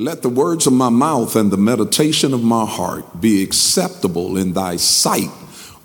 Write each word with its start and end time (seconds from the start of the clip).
Let 0.00 0.22
the 0.22 0.30
words 0.30 0.66
of 0.66 0.72
my 0.72 0.88
mouth 0.88 1.36
and 1.36 1.50
the 1.50 1.58
meditation 1.58 2.32
of 2.32 2.42
my 2.42 2.64
heart 2.64 3.20
be 3.20 3.42
acceptable 3.42 4.38
in 4.38 4.54
thy 4.54 4.76
sight, 4.76 5.28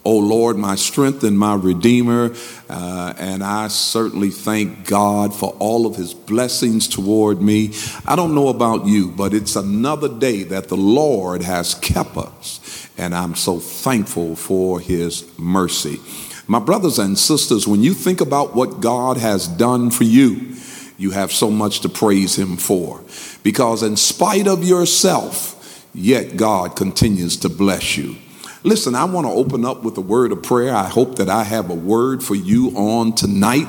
O 0.05 0.17
Lord, 0.17 0.55
my 0.55 0.75
strength 0.75 1.25
and 1.25 1.37
my 1.37 1.55
redeemer. 1.55 2.33
Uh, 2.69 3.13
and 3.17 3.43
I 3.43 3.67
certainly 3.67 4.29
thank 4.29 4.87
God 4.87 5.35
for 5.35 5.49
all 5.59 5.85
of 5.85 5.97
his 5.97 6.13
blessings 6.13 6.87
toward 6.87 7.41
me. 7.41 7.73
I 8.05 8.15
don't 8.15 8.33
know 8.33 8.47
about 8.47 8.85
you, 8.85 9.11
but 9.11 9.33
it's 9.33 9.57
another 9.57 10.07
day 10.07 10.43
that 10.43 10.69
the 10.69 10.77
Lord 10.77 11.41
has 11.41 11.73
kept 11.75 12.15
us. 12.15 12.87
And 12.97 13.13
I'm 13.13 13.35
so 13.35 13.59
thankful 13.59 14.37
for 14.37 14.79
his 14.79 15.25
mercy. 15.37 15.99
My 16.47 16.59
brothers 16.59 16.99
and 16.99 17.19
sisters, 17.19 17.67
when 17.67 17.83
you 17.83 17.93
think 17.93 18.21
about 18.21 18.55
what 18.55 18.79
God 18.79 19.17
has 19.17 19.45
done 19.45 19.91
for 19.91 20.05
you, 20.05 20.54
you 20.97 21.11
have 21.11 21.31
so 21.31 21.49
much 21.49 21.81
to 21.81 21.89
praise 21.89 22.37
him 22.37 22.57
for. 22.57 23.01
Because 23.43 23.83
in 23.83 23.97
spite 23.97 24.47
of 24.47 24.63
yourself, 24.63 25.85
yet 25.93 26.37
God 26.37 26.75
continues 26.75 27.37
to 27.37 27.49
bless 27.49 27.97
you. 27.97 28.15
Listen, 28.63 28.95
I 28.95 29.03
want 29.03 29.27
to 29.27 29.31
open 29.31 29.63
up 29.63 29.83
with 29.83 29.95
a 29.97 30.01
word 30.01 30.31
of 30.31 30.41
prayer. 30.41 30.73
I 30.73 30.87
hope 30.87 31.17
that 31.17 31.29
I 31.29 31.43
have 31.43 31.69
a 31.69 31.75
word 31.75 32.23
for 32.23 32.33
you 32.33 32.69
on 32.75 33.13
tonight. 33.13 33.67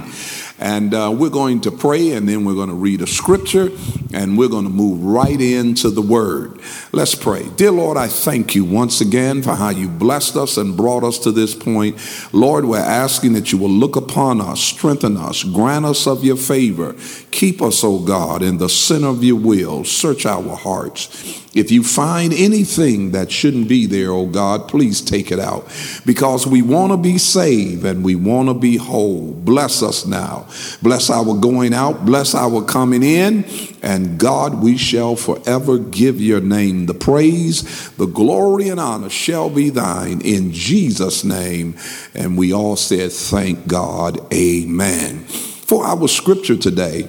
And 0.59 0.95
uh, 0.95 1.15
we're 1.15 1.31
going 1.31 1.61
to 1.63 1.71
pray 1.71 2.13
and 2.13 2.27
then 2.27 2.45
we're 2.45 2.55
going 2.55 2.71
to 2.71 2.75
read 2.75 3.03
a 3.03 3.07
scripture 3.07 3.71
and 4.15 4.39
we're 4.39 4.49
going 4.49 4.65
to 4.65 4.71
move 4.71 5.03
right 5.05 5.39
into 5.39 5.91
the 5.91 6.01
word. 6.01 6.59
Let's 6.93 7.15
pray. 7.15 7.47
Dear 7.57 7.73
Lord, 7.73 7.99
I 7.99 8.09
thank 8.09 8.55
you 8.55 8.65
once 8.65 9.03
again 9.03 9.43
for 9.43 9.55
how 9.55 9.69
you 9.69 9.89
blessed 9.89 10.37
us 10.37 10.57
and 10.57 10.77
brought 10.77 11.05
us 11.05 11.19
to 11.21 11.33
this 11.33 11.55
point. 11.55 11.99
Lord, 12.33 12.65
we're 12.65 12.79
asking 12.79 13.35
that 13.35 13.53
you 13.53 13.59
will 13.59 13.69
look 13.69 13.97
upon 13.97 14.41
us, 14.41 14.61
strengthen 14.61 15.19
us, 15.19 15.43
grant 15.45 15.85
us 15.85 16.07
of 16.07 16.25
your 16.25 16.37
favor. 16.37 16.95
Keep 17.31 17.61
us, 17.61 17.85
O 17.85 17.97
oh 17.97 17.99
God, 17.99 18.43
in 18.43 18.57
the 18.57 18.69
center 18.69 19.09
of 19.09 19.23
your 19.23 19.37
will. 19.37 19.85
Search 19.85 20.25
our 20.25 20.57
hearts. 20.57 21.46
If 21.57 21.71
you 21.71 21.83
find 21.83 22.35
anything 22.35 23.13
that 23.13 23.33
shouldn't 23.33 23.67
be 23.67 23.87
there, 23.87 24.11
oh 24.11 24.27
God, 24.27 24.69
please 24.69 25.01
take 25.01 25.33
it 25.33 25.41
out 25.41 25.67
because 26.05 26.47
we 26.47 26.61
want 26.61 26.93
to 26.93 26.99
be 26.99 27.17
saved 27.17 27.83
and 27.87 28.05
we 28.05 28.15
want 28.15 28.49
to 28.51 28.55
be 28.55 28.77
whole. 28.77 29.33
Bless 29.33 29.83
us 29.83 30.05
now. 30.05 30.47
Bless 30.83 31.09
our 31.09 31.35
going 31.35 31.73
out, 31.73 32.05
bless 32.05 32.35
our 32.35 32.63
coming 32.63 33.03
in, 33.03 33.47
and 33.83 34.19
God, 34.19 34.63
we 34.63 34.77
shall 34.77 35.17
forever 35.17 35.79
give 35.79 36.21
your 36.21 36.43
name 36.43 36.85
the 36.85 36.95
praise, 36.95 37.91
the 37.93 38.07
glory, 38.07 38.69
and 38.69 38.79
honor 38.79 39.09
shall 39.09 39.49
be 39.49 39.71
thine 39.71 40.21
in 40.21 40.53
Jesus' 40.53 41.25
name. 41.25 41.75
And 42.15 42.37
we 42.37 42.53
all 42.53 42.77
said, 42.77 43.13
Thank 43.13 43.67
God. 43.67 44.21
Amen. 44.33 45.21
For 45.21 45.87
our 45.87 46.07
scripture 46.07 46.57
today, 46.57 47.09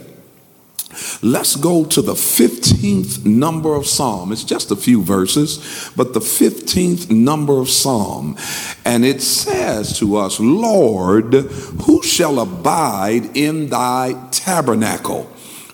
Let's 1.21 1.55
go 1.55 1.85
to 1.85 2.01
the 2.01 2.13
15th 2.13 3.25
number 3.25 3.75
of 3.75 3.87
Psalm. 3.87 4.31
It's 4.31 4.43
just 4.43 4.71
a 4.71 4.75
few 4.75 5.01
verses, 5.01 5.91
but 5.95 6.13
the 6.13 6.19
15th 6.19 7.09
number 7.09 7.59
of 7.59 7.69
Psalm. 7.69 8.37
And 8.85 9.05
it 9.05 9.21
says 9.21 9.97
to 9.99 10.17
us, 10.17 10.39
Lord, 10.39 11.33
who 11.33 12.03
shall 12.03 12.39
abide 12.39 13.35
in 13.37 13.69
thy 13.69 14.27
tabernacle? 14.31 15.23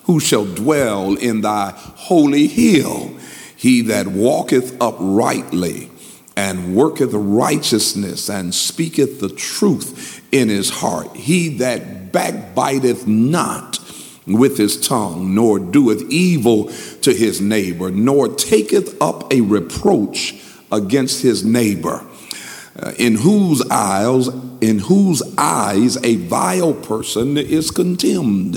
Who 0.04 0.20
shall 0.20 0.44
dwell 0.44 1.16
in 1.16 1.40
thy 1.40 1.72
holy 1.74 2.46
hill? 2.46 3.12
He 3.56 3.80
that 3.82 4.06
walketh 4.08 4.76
uprightly 4.80 5.90
and 6.36 6.74
worketh 6.74 7.12
righteousness 7.12 8.28
and 8.28 8.54
speaketh 8.54 9.20
the 9.20 9.30
truth 9.30 10.20
in 10.32 10.48
his 10.48 10.68
heart. 10.68 11.16
He 11.16 11.56
that 11.58 12.12
backbiteth 12.12 13.06
not 13.06 13.78
with 14.26 14.56
his 14.56 14.80
tongue, 14.80 15.34
nor 15.34 15.58
doeth 15.58 16.02
evil 16.10 16.70
to 17.02 17.12
his 17.12 17.40
neighbor, 17.40 17.90
nor 17.90 18.28
taketh 18.28 19.00
up 19.00 19.32
a 19.32 19.40
reproach 19.40 20.34
against 20.72 21.22
his 21.22 21.44
neighbor. 21.44 22.04
Uh, 22.76 22.92
in 22.98 23.14
whose 23.14 23.62
eyes 23.70 24.26
in 24.60 24.80
whose 24.80 25.22
eyes 25.38 25.96
a 26.02 26.16
vile 26.16 26.74
person 26.74 27.38
is 27.38 27.70
contemned 27.70 28.56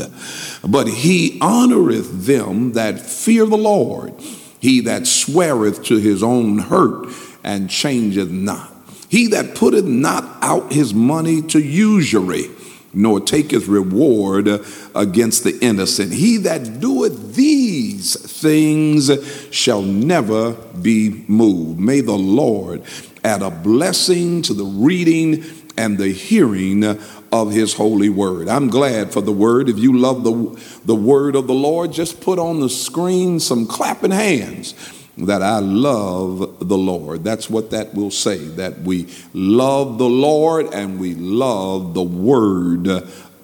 but 0.68 0.88
he 0.88 1.38
honoreth 1.40 2.26
them 2.26 2.72
that 2.72 3.00
fear 3.00 3.46
the 3.46 3.56
lord 3.56 4.12
he 4.60 4.82
that 4.82 5.06
sweareth 5.06 5.84
to 5.84 5.98
his 5.98 6.24
own 6.24 6.58
hurt 6.58 7.08
and 7.44 7.70
changeth 7.70 8.32
not 8.32 8.74
he 9.08 9.28
that 9.28 9.54
putteth 9.54 9.86
not 9.86 10.24
out 10.42 10.72
his 10.72 10.96
money 10.96 11.40
to 11.44 11.60
usury 11.60 12.50
nor 12.98 13.20
taketh 13.20 13.68
reward 13.68 14.48
against 14.96 15.44
the 15.44 15.58
innocent. 15.62 16.12
He 16.12 16.38
that 16.38 16.80
doeth 16.80 17.36
these 17.36 18.16
things 18.42 19.12
shall 19.54 19.84
never 19.84 20.54
be 20.54 21.24
moved. 21.28 21.80
May 21.80 22.02
the 22.02 22.18
Lord 22.18 22.82
add 23.24 23.42
a 23.42 23.52
blessing 23.52 24.42
to 24.44 24.54
the 24.54 24.66
reading 24.66 25.44
and 25.78 25.98
the 25.98 26.10
hearing 26.10 26.84
of 27.32 27.52
his 27.52 27.74
holy 27.74 28.10
word. 28.10 28.48
I'm 28.48 28.70
glad 28.70 29.14
for 29.14 29.22
the 29.22 29.32
word. 29.32 29.70
If 29.70 29.78
you 29.78 29.96
love 29.96 30.24
the, 30.24 30.60
the 30.86 30.96
word 30.96 31.36
of 31.36 31.46
the 31.46 31.54
Lord, 31.54 31.92
just 31.92 32.20
put 32.20 32.40
on 32.40 32.62
the 32.62 32.70
screen 32.70 33.40
some 33.40 33.68
clapping 33.68 34.12
hands 34.12 34.74
that 35.18 35.42
I 35.42 35.60
love 35.60 36.68
the 36.68 36.78
Lord. 36.78 37.24
That's 37.24 37.50
what 37.50 37.72
that 37.72 37.94
will 37.94 38.12
say, 38.12 38.38
that 38.38 38.80
we 38.82 39.08
love 39.34 39.98
the 39.98 40.10
Lord 40.10 40.74
and 40.74 41.00
we 41.00 41.16
love 41.16 41.94
the 41.94 42.04
word 42.04 42.88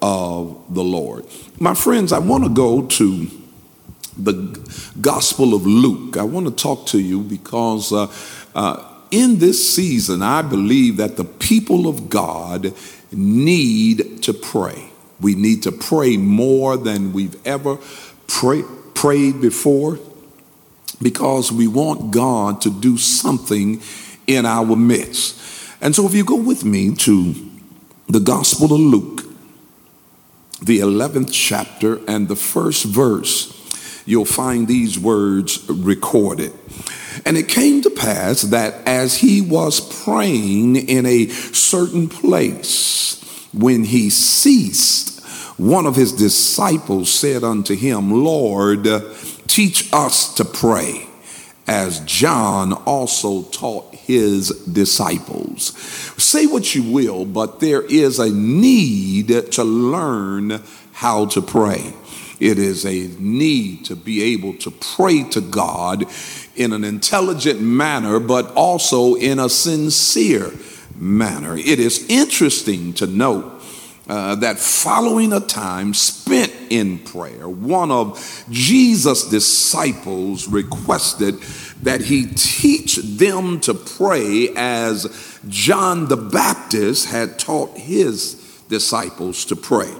of 0.00 0.62
the 0.70 0.84
Lord. 0.84 1.26
My 1.58 1.74
friends, 1.74 2.12
I 2.12 2.20
want 2.20 2.44
to 2.44 2.50
go 2.50 2.86
to 2.86 3.26
the 4.16 4.92
Gospel 5.00 5.54
of 5.54 5.66
Luke. 5.66 6.16
I 6.16 6.22
want 6.22 6.46
to 6.46 6.52
talk 6.52 6.86
to 6.88 7.00
you 7.00 7.22
because 7.22 7.92
uh, 7.92 8.12
uh, 8.54 8.88
in 9.10 9.38
this 9.38 9.74
season, 9.74 10.22
I 10.22 10.42
believe 10.42 10.98
that 10.98 11.16
the 11.16 11.24
people 11.24 11.88
of 11.88 12.08
God 12.08 12.72
need 13.10 14.22
to 14.22 14.32
pray. 14.32 14.90
We 15.20 15.34
need 15.34 15.64
to 15.64 15.72
pray 15.72 16.16
more 16.16 16.76
than 16.76 17.12
we've 17.12 17.36
ever 17.46 17.78
pray, 18.28 18.62
prayed 18.94 19.40
before 19.40 19.98
because 21.02 21.52
we 21.52 21.66
want 21.66 22.12
God 22.12 22.60
to 22.62 22.70
do 22.70 22.96
something 22.96 23.80
in 24.26 24.46
our 24.46 24.76
midst. 24.76 25.40
And 25.80 25.94
so, 25.94 26.06
if 26.06 26.14
you 26.14 26.24
go 26.24 26.36
with 26.36 26.64
me 26.64 26.94
to 26.96 27.34
the 28.08 28.20
Gospel 28.20 28.72
of 28.72 28.80
Luke, 28.80 29.22
the 30.62 30.78
11th 30.78 31.30
chapter, 31.32 32.00
and 32.08 32.28
the 32.28 32.36
first 32.36 32.84
verse, 32.84 33.50
you'll 34.06 34.24
find 34.24 34.66
these 34.66 34.98
words 34.98 35.68
recorded. 35.68 36.52
And 37.24 37.36
it 37.36 37.48
came 37.48 37.82
to 37.82 37.90
pass 37.90 38.42
that 38.42 38.86
as 38.86 39.18
he 39.18 39.40
was 39.40 39.80
praying 40.04 40.76
in 40.76 41.06
a 41.06 41.28
certain 41.28 42.08
place, 42.08 43.20
when 43.52 43.84
he 43.84 44.10
ceased, 44.10 45.22
one 45.58 45.86
of 45.86 45.94
his 45.94 46.12
disciples 46.12 47.12
said 47.12 47.44
unto 47.44 47.76
him, 47.76 48.10
Lord, 48.10 48.86
teach 49.46 49.92
us 49.92 50.34
to 50.34 50.44
pray 50.44 51.08
as 51.66 52.00
John 52.00 52.72
also 52.72 53.42
taught 53.44 53.94
his 53.94 54.50
disciples. 54.70 55.76
Say 56.22 56.46
what 56.46 56.74
you 56.74 56.82
will, 56.82 57.24
but 57.24 57.60
there 57.60 57.82
is 57.82 58.18
a 58.18 58.30
need 58.30 59.28
to 59.52 59.64
learn 59.64 60.62
how 60.92 61.26
to 61.26 61.40
pray. 61.40 61.94
It 62.40 62.58
is 62.58 62.84
a 62.84 63.08
need 63.18 63.86
to 63.86 63.96
be 63.96 64.34
able 64.34 64.54
to 64.58 64.70
pray 64.70 65.22
to 65.30 65.40
God 65.40 66.04
in 66.56 66.72
an 66.72 66.84
intelligent 66.84 67.60
manner, 67.60 68.20
but 68.20 68.52
also 68.54 69.14
in 69.14 69.38
a 69.38 69.48
sincere 69.48 70.52
manner. 70.96 71.56
It 71.56 71.80
is 71.80 72.04
interesting 72.08 72.92
to 72.94 73.06
note 73.06 73.53
uh, 74.08 74.34
that 74.36 74.58
following 74.58 75.32
a 75.32 75.40
time 75.40 75.94
spent 75.94 76.52
in 76.70 76.98
prayer, 76.98 77.48
one 77.48 77.90
of 77.90 78.44
Jesus' 78.50 79.28
disciples 79.28 80.46
requested 80.48 81.40
that 81.82 82.02
he 82.02 82.26
teach 82.26 82.96
them 82.96 83.60
to 83.60 83.74
pray 83.74 84.50
as 84.56 85.40
John 85.48 86.08
the 86.08 86.16
Baptist 86.16 87.06
had 87.06 87.38
taught 87.38 87.76
his 87.78 88.34
disciples 88.68 89.44
to 89.46 89.56
pray. 89.56 89.92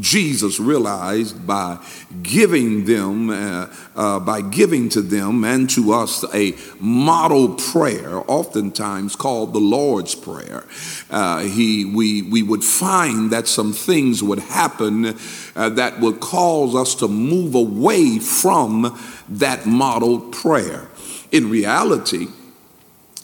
Jesus 0.00 0.58
realized 0.58 1.46
by 1.46 1.78
giving 2.22 2.84
them, 2.86 3.28
uh, 3.30 3.66
uh, 3.94 4.20
by 4.20 4.40
giving 4.40 4.88
to 4.90 5.02
them 5.02 5.44
and 5.44 5.68
to 5.70 5.92
us 5.92 6.24
a 6.34 6.54
model 6.80 7.54
prayer, 7.54 8.22
oftentimes 8.30 9.16
called 9.16 9.52
the 9.52 9.60
Lord's 9.60 10.14
Prayer. 10.14 10.64
Uh, 11.10 11.40
he, 11.40 11.84
we, 11.84 12.22
we 12.22 12.42
would 12.42 12.64
find 12.64 13.30
that 13.30 13.46
some 13.48 13.72
things 13.72 14.22
would 14.22 14.38
happen 14.38 15.14
uh, 15.54 15.68
that 15.70 16.00
would 16.00 16.20
cause 16.20 16.74
us 16.74 16.94
to 16.96 17.08
move 17.08 17.54
away 17.54 18.18
from 18.18 18.98
that 19.28 19.66
model 19.66 20.20
prayer. 20.20 20.88
In 21.30 21.50
reality, 21.50 22.28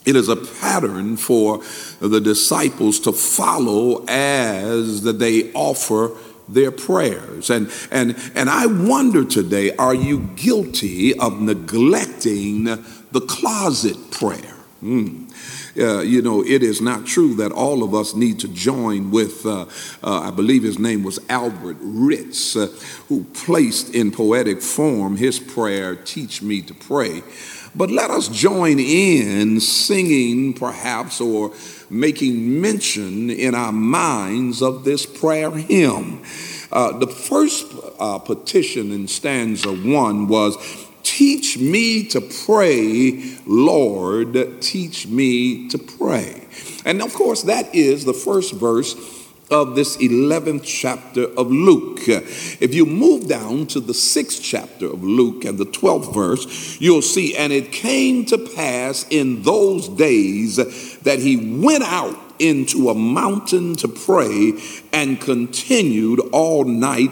it 0.05 0.15
is 0.15 0.29
a 0.29 0.35
pattern 0.35 1.17
for 1.17 1.61
the 1.99 2.21
disciples 2.21 2.99
to 3.01 3.11
follow 3.11 4.05
as 4.07 5.03
they 5.03 5.51
offer 5.53 6.15
their 6.53 6.71
prayers. 6.71 7.49
And, 7.49 7.71
and, 7.91 8.15
and 8.35 8.49
I 8.49 8.65
wonder 8.65 9.23
today 9.23 9.75
are 9.75 9.95
you 9.95 10.29
guilty 10.35 11.17
of 11.17 11.39
neglecting 11.41 12.63
the 12.65 13.21
closet 13.21 14.11
prayer? 14.11 14.55
Mm. 14.83 15.29
Uh, 15.77 16.01
you 16.01 16.21
know, 16.21 16.43
it 16.43 16.63
is 16.63 16.81
not 16.81 17.05
true 17.05 17.35
that 17.35 17.51
all 17.51 17.83
of 17.83 17.93
us 17.93 18.15
need 18.15 18.39
to 18.39 18.47
join 18.47 19.11
with, 19.11 19.45
uh, 19.45 19.65
uh, 20.03 20.19
I 20.21 20.31
believe 20.31 20.63
his 20.63 20.79
name 20.79 21.03
was 21.03 21.19
Albert 21.29 21.77
Reitz, 21.81 22.55
uh, 22.55 22.67
who 23.07 23.23
placed 23.25 23.93
in 23.93 24.11
poetic 24.11 24.61
form 24.61 25.15
his 25.17 25.39
prayer, 25.39 25.95
Teach 25.95 26.41
Me 26.41 26.61
to 26.61 26.73
Pray. 26.73 27.23
But 27.75 27.91
let 27.91 28.09
us 28.09 28.27
join 28.27 28.79
in 28.79 29.59
singing, 29.59 30.53
perhaps, 30.53 31.21
or 31.21 31.53
making 31.89 32.61
mention 32.61 33.29
in 33.29 33.55
our 33.55 33.71
minds 33.71 34.61
of 34.61 34.83
this 34.83 35.05
prayer 35.05 35.51
hymn. 35.51 36.21
Uh, 36.71 36.97
the 36.97 37.07
first 37.07 37.65
uh, 37.99 38.19
petition 38.19 38.91
in 38.91 39.07
stanza 39.07 39.71
one 39.71 40.27
was, 40.27 40.57
Teach 41.01 41.57
me 41.57 42.03
to 42.09 42.21
pray, 42.21 43.37
Lord, 43.45 44.61
teach 44.61 45.07
me 45.07 45.67
to 45.69 45.77
pray. 45.77 46.47
And 46.85 47.01
of 47.01 47.13
course, 47.13 47.43
that 47.43 47.73
is 47.73 48.05
the 48.05 48.13
first 48.13 48.53
verse 48.53 48.93
of 49.51 49.75
this 49.75 49.97
11th 49.97 50.63
chapter 50.63 51.25
of 51.37 51.51
Luke. 51.51 52.01
If 52.07 52.73
you 52.73 52.85
move 52.85 53.27
down 53.27 53.67
to 53.67 53.79
the 53.79 53.93
6th 53.93 54.41
chapter 54.41 54.85
of 54.87 55.03
Luke 55.03 55.45
and 55.45 55.57
the 55.57 55.65
12th 55.65 56.13
verse, 56.13 56.79
you'll 56.79 57.01
see, 57.01 57.35
and 57.35 57.51
it 57.51 57.71
came 57.71 58.25
to 58.25 58.37
pass 58.37 59.05
in 59.09 59.43
those 59.43 59.87
days 59.89 60.57
that 60.99 61.19
he 61.19 61.61
went 61.61 61.83
out 61.83 62.17
into 62.39 62.89
a 62.89 62.95
mountain 62.95 63.75
to 63.75 63.87
pray 63.87 64.53
and 64.93 65.19
continued 65.19 66.19
all 66.31 66.63
night 66.63 67.11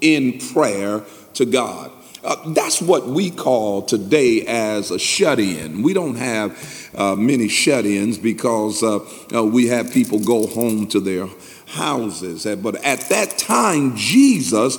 in 0.00 0.38
prayer 0.38 1.02
to 1.34 1.44
God. 1.44 1.92
Uh, 2.28 2.36
that's 2.52 2.82
what 2.82 3.06
we 3.06 3.30
call 3.30 3.80
today 3.80 4.44
as 4.46 4.90
a 4.90 4.98
shut 4.98 5.40
in. 5.40 5.80
We 5.80 5.94
don't 5.94 6.16
have 6.16 6.92
uh, 6.94 7.16
many 7.16 7.48
shut 7.48 7.86
ins 7.86 8.18
because 8.18 8.82
uh, 8.82 8.98
uh, 9.34 9.42
we 9.44 9.68
have 9.68 9.90
people 9.94 10.18
go 10.18 10.46
home 10.46 10.86
to 10.88 11.00
their 11.00 11.26
houses. 11.68 12.44
Uh, 12.44 12.56
but 12.56 12.84
at 12.84 13.00
that 13.08 13.38
time, 13.38 13.96
Jesus 13.96 14.76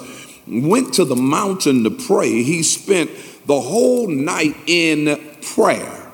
went 0.48 0.94
to 0.94 1.06
the 1.06 1.16
mountain 1.16 1.84
to 1.86 1.90
pray. 1.90 2.44
He 2.44 2.62
spent 2.62 3.10
the 3.48 3.60
whole 3.60 4.08
night 4.08 4.56
in 4.68 5.20
prayer. 5.56 6.12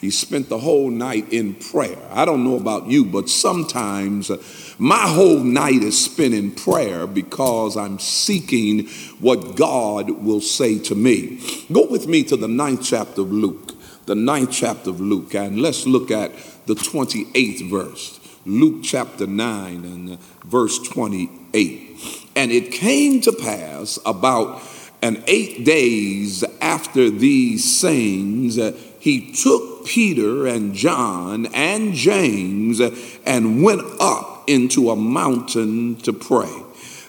He 0.00 0.10
spent 0.10 0.48
the 0.48 0.58
whole 0.58 0.88
night 0.88 1.32
in 1.32 1.56
prayer. 1.56 1.98
I 2.12 2.24
don't 2.24 2.44
know 2.44 2.54
about 2.54 2.86
you, 2.86 3.04
but 3.04 3.28
sometimes 3.28 4.30
uh, 4.30 4.36
my 4.78 5.08
whole 5.08 5.40
night 5.40 5.82
is 5.82 6.02
spent 6.02 6.34
in 6.34 6.50
prayer 6.50 7.06
because 7.06 7.76
I'm 7.76 7.98
seeking 7.98 8.88
what 9.20 9.56
God 9.56 10.10
will 10.10 10.40
say 10.40 10.78
to 10.80 10.94
me. 10.94 11.40
Go 11.72 11.86
with 11.86 12.06
me 12.06 12.22
to 12.24 12.36
the 12.36 12.48
ninth 12.48 12.82
chapter 12.84 13.22
of 13.22 13.32
Luke, 13.32 13.72
the 14.06 14.14
ninth 14.14 14.52
chapter 14.52 14.90
of 14.90 15.00
Luke, 15.00 15.34
and 15.34 15.60
let's 15.60 15.86
look 15.86 16.10
at 16.10 16.32
the 16.66 16.74
28th 16.74 17.70
verse. 17.70 18.20
Luke 18.44 18.82
chapter 18.84 19.26
9 19.26 19.84
and 19.84 20.20
verse 20.44 20.78
28. 20.78 22.30
And 22.36 22.52
it 22.52 22.70
came 22.70 23.20
to 23.22 23.32
pass 23.32 23.98
about 24.04 24.62
an 25.02 25.22
eight 25.26 25.64
days 25.64 26.44
after 26.60 27.10
these 27.10 27.78
sayings, 27.78 28.58
he 28.98 29.32
took 29.32 29.86
Peter 29.86 30.46
and 30.46 30.74
John 30.74 31.46
and 31.46 31.94
James 31.94 32.80
and 32.80 33.62
went 33.62 33.82
up 34.00 34.35
into 34.46 34.90
a 34.90 34.96
mountain 34.96 35.96
to 35.96 36.12
pray. 36.12 36.62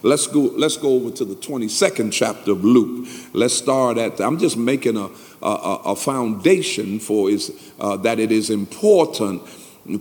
Let's 0.03 0.27
go, 0.27 0.41
let's 0.41 0.77
go 0.77 0.93
over 0.93 1.11
to 1.11 1.25
the 1.25 1.35
22nd 1.35 2.13
chapter 2.13 2.51
of 2.51 2.63
Luke. 2.63 3.07
Let's 3.33 3.55
start 3.55 3.97
at, 3.97 4.19
I'm 4.21 4.37
just 4.37 4.55
making 4.55 4.95
a, 4.95 5.09
a, 5.41 5.81
a 5.85 5.95
foundation 5.95 6.99
for 6.99 7.29
is, 7.29 7.51
uh, 7.79 7.97
that 7.97 8.19
it 8.19 8.31
is 8.31 8.49
important 8.49 9.41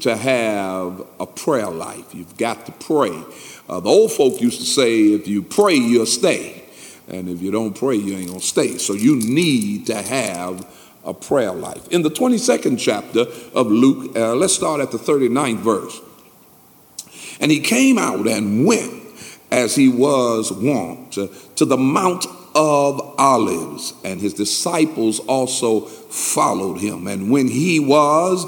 to 0.01 0.17
have 0.17 1.07
a 1.19 1.27
prayer 1.27 1.71
life. 1.71 2.15
You've 2.15 2.37
got 2.37 2.67
to 2.67 2.73
pray. 2.73 3.23
Uh, 3.69 3.81
the 3.81 3.89
old 3.89 4.13
folk 4.13 4.41
used 4.41 4.61
to 4.61 4.67
say, 4.67 5.13
if 5.13 5.27
you 5.27 5.43
pray, 5.43 5.75
you'll 5.75 6.07
stay. 6.07 6.65
And 7.09 7.29
if 7.29 7.41
you 7.41 7.51
don't 7.51 7.77
pray, 7.77 7.97
you 7.97 8.17
ain't 8.17 8.29
going 8.29 8.41
to 8.41 8.47
stay. 8.47 8.79
So 8.79 8.93
you 8.93 9.17
need 9.17 9.87
to 9.87 10.03
have 10.03 10.67
a 11.05 11.15
prayer 11.15 11.53
life. 11.53 11.89
In 11.89 12.03
the 12.03 12.11
22nd 12.11 12.79
chapter 12.79 13.27
of 13.55 13.69
Luke, 13.69 14.17
uh, 14.17 14.35
let's 14.35 14.55
start 14.55 14.81
at 14.81 14.91
the 14.91 14.99
39th 14.99 15.59
verse. 15.59 16.01
And 17.41 17.51
he 17.51 17.61
came 17.61 17.99
out 17.99 18.27
and 18.27 18.67
went 18.67 18.93
as 19.51 19.75
he 19.75 19.89
was 19.89 20.53
wont 20.53 21.13
to 21.13 21.65
the 21.65 21.77
Mount 21.77 22.27
of 22.55 23.15
Olives, 23.19 23.93
and 24.03 24.21
his 24.21 24.33
disciples 24.33 25.21
also 25.21 25.81
followed 25.81 26.79
him. 26.79 27.07
And 27.07 27.31
when 27.31 27.49
he 27.49 27.79
was 27.79 28.47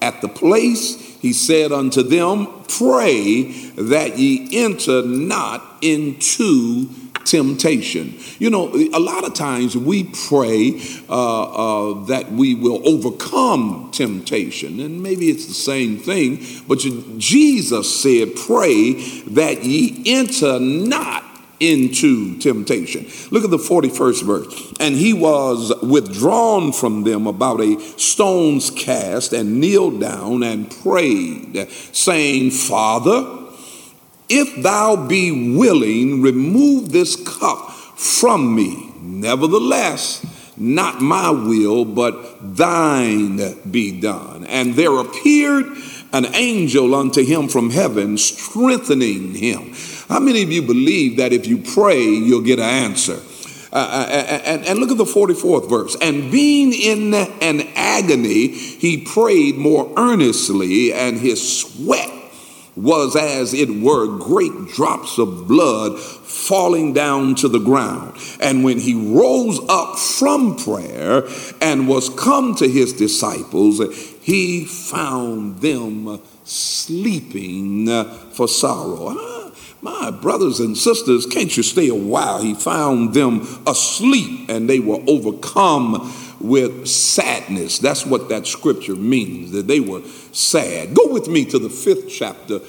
at 0.00 0.20
the 0.22 0.28
place, 0.28 0.96
he 1.20 1.32
said 1.32 1.70
unto 1.70 2.02
them, 2.02 2.48
Pray 2.68 3.42
that 3.76 4.18
ye 4.18 4.48
enter 4.64 5.02
not 5.02 5.62
into 5.82 6.88
temptation. 7.24 8.14
You 8.38 8.50
know, 8.50 8.74
a 8.74 9.00
lot 9.00 9.24
of 9.24 9.34
times 9.34 9.76
we 9.76 10.04
pray 10.28 10.80
uh, 11.08 11.92
uh, 11.92 12.04
that 12.04 12.32
we 12.32 12.54
will 12.54 12.86
overcome 12.86 13.90
temptation, 13.92 14.80
and 14.80 15.02
maybe 15.02 15.30
it's 15.30 15.46
the 15.46 15.54
same 15.54 15.98
thing, 15.98 16.44
but 16.66 16.78
Jesus 17.18 18.02
said, 18.02 18.36
Pray 18.36 18.94
that 19.28 19.64
ye 19.64 20.02
enter 20.06 20.58
not 20.58 21.24
into 21.62 22.36
temptation. 22.38 23.06
Look 23.30 23.44
at 23.44 23.50
the 23.50 23.56
41st 23.56 24.24
verse. 24.24 24.72
And 24.80 24.96
he 24.96 25.12
was 25.12 25.72
withdrawn 25.80 26.72
from 26.72 27.04
them 27.04 27.28
about 27.28 27.60
a 27.60 27.80
stone's 27.98 28.70
cast 28.70 29.32
and 29.32 29.60
kneeled 29.60 30.00
down 30.00 30.42
and 30.42 30.68
prayed, 30.82 31.70
saying, 31.92 32.50
Father, 32.50 33.41
if 34.32 34.62
thou 34.62 34.96
be 34.96 35.54
willing, 35.54 36.22
remove 36.22 36.90
this 36.90 37.16
cup 37.16 37.70
from 37.70 38.54
me. 38.54 38.90
Nevertheless, 39.00 40.24
not 40.56 41.02
my 41.02 41.30
will, 41.30 41.84
but 41.84 42.56
thine 42.56 43.40
be 43.70 44.00
done. 44.00 44.46
And 44.46 44.74
there 44.74 44.96
appeared 44.98 45.66
an 46.14 46.26
angel 46.34 46.94
unto 46.94 47.24
him 47.24 47.48
from 47.48 47.70
heaven, 47.70 48.16
strengthening 48.16 49.34
him. 49.34 49.74
How 50.08 50.18
many 50.18 50.42
of 50.42 50.50
you 50.50 50.62
believe 50.62 51.18
that 51.18 51.32
if 51.32 51.46
you 51.46 51.58
pray, 51.58 52.02
you'll 52.02 52.42
get 52.42 52.58
an 52.58 52.64
answer? 52.64 53.20
Uh, 53.72 53.76
uh 53.76 54.40
and, 54.44 54.64
and, 54.66 54.78
look 54.78 54.90
at 54.90 54.98
the 54.98 55.04
44th 55.04 55.68
verse. 55.68 55.96
And 56.02 56.30
being 56.30 56.74
in 56.74 57.14
an 57.14 57.66
agony, 57.74 58.48
he 58.48 58.98
prayed 58.98 59.56
more 59.56 59.90
earnestly, 59.96 60.92
and 60.92 61.18
his 61.18 61.60
sweat 61.60 62.21
was 62.74 63.16
as 63.16 63.52
it 63.52 63.68
were 63.68 64.18
great 64.18 64.68
drops 64.68 65.18
of 65.18 65.46
blood 65.46 65.98
falling 65.98 66.92
down 66.92 67.34
to 67.36 67.48
the 67.48 67.58
ground. 67.58 68.16
And 68.40 68.64
when 68.64 68.78
he 68.78 68.94
rose 68.94 69.60
up 69.68 69.98
from 69.98 70.56
prayer 70.56 71.24
and 71.60 71.86
was 71.86 72.08
come 72.08 72.54
to 72.56 72.68
his 72.68 72.92
disciples, 72.92 73.80
he 74.22 74.64
found 74.64 75.60
them 75.60 76.20
sleeping 76.44 77.86
for 78.32 78.48
sorrow. 78.48 79.08
Ah, 79.10 79.52
my 79.82 80.10
brothers 80.10 80.60
and 80.60 80.78
sisters, 80.78 81.26
can't 81.26 81.56
you 81.56 81.62
stay 81.62 81.88
a 81.88 81.94
while? 81.94 82.40
He 82.40 82.54
found 82.54 83.14
them 83.14 83.42
asleep 83.66 84.48
and 84.48 84.70
they 84.70 84.78
were 84.78 85.02
overcome 85.08 86.12
with 86.42 86.86
sadness. 86.86 87.78
That's 87.78 88.04
what 88.04 88.28
that 88.28 88.46
scripture 88.46 88.96
means, 88.96 89.52
that 89.52 89.66
they 89.66 89.80
were 89.80 90.02
sad. 90.32 90.94
Go 90.94 91.12
with 91.12 91.28
me 91.28 91.44
to 91.46 91.58
the 91.58 91.70
fifth 91.70 92.08
chapter 92.08 92.60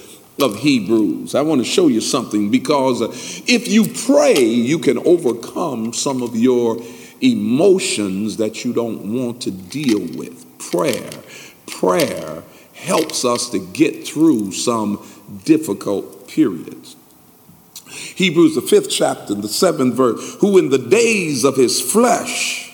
of 0.42 0.60
Hebrews. 0.60 1.36
I 1.36 1.42
want 1.42 1.62
to 1.62 1.65
show 1.65 1.88
you 1.88 2.01
something 2.01 2.50
because 2.50 3.01
uh, 3.01 3.08
if 3.51 3.68
you 3.68 3.86
pray, 3.86 4.44
you 4.44 4.80
can 4.80 4.98
overcome 5.00 5.94
some 5.94 6.22
of 6.22 6.36
your 6.36 6.77
emotions 7.22 8.38
that 8.38 8.65
you 8.65 8.74
don't 8.74 9.13
want 9.13 9.42
to 9.44 9.51
deal 9.51 10.00
with. 10.18 10.46
Prayer, 10.58 11.12
prayer 11.68 12.44
helps 12.74 13.24
us 13.24 13.50
to 13.51 13.60
get 13.60 14.08
through 14.08 14.51
some 14.51 15.06
difficult 15.46 16.27
periods. 16.27 16.96
Hebrews, 17.88 18.56
the 18.56 18.62
fifth 18.62 18.89
chapter, 18.89 19.36
the 19.36 19.48
seventh 19.48 19.96
verse, 19.96 20.36
who 20.39 20.58
in 20.58 20.70
the 20.70 20.80
days 20.80 21.44
of 21.44 21.56
his 21.56 21.80
flesh, 21.80 22.73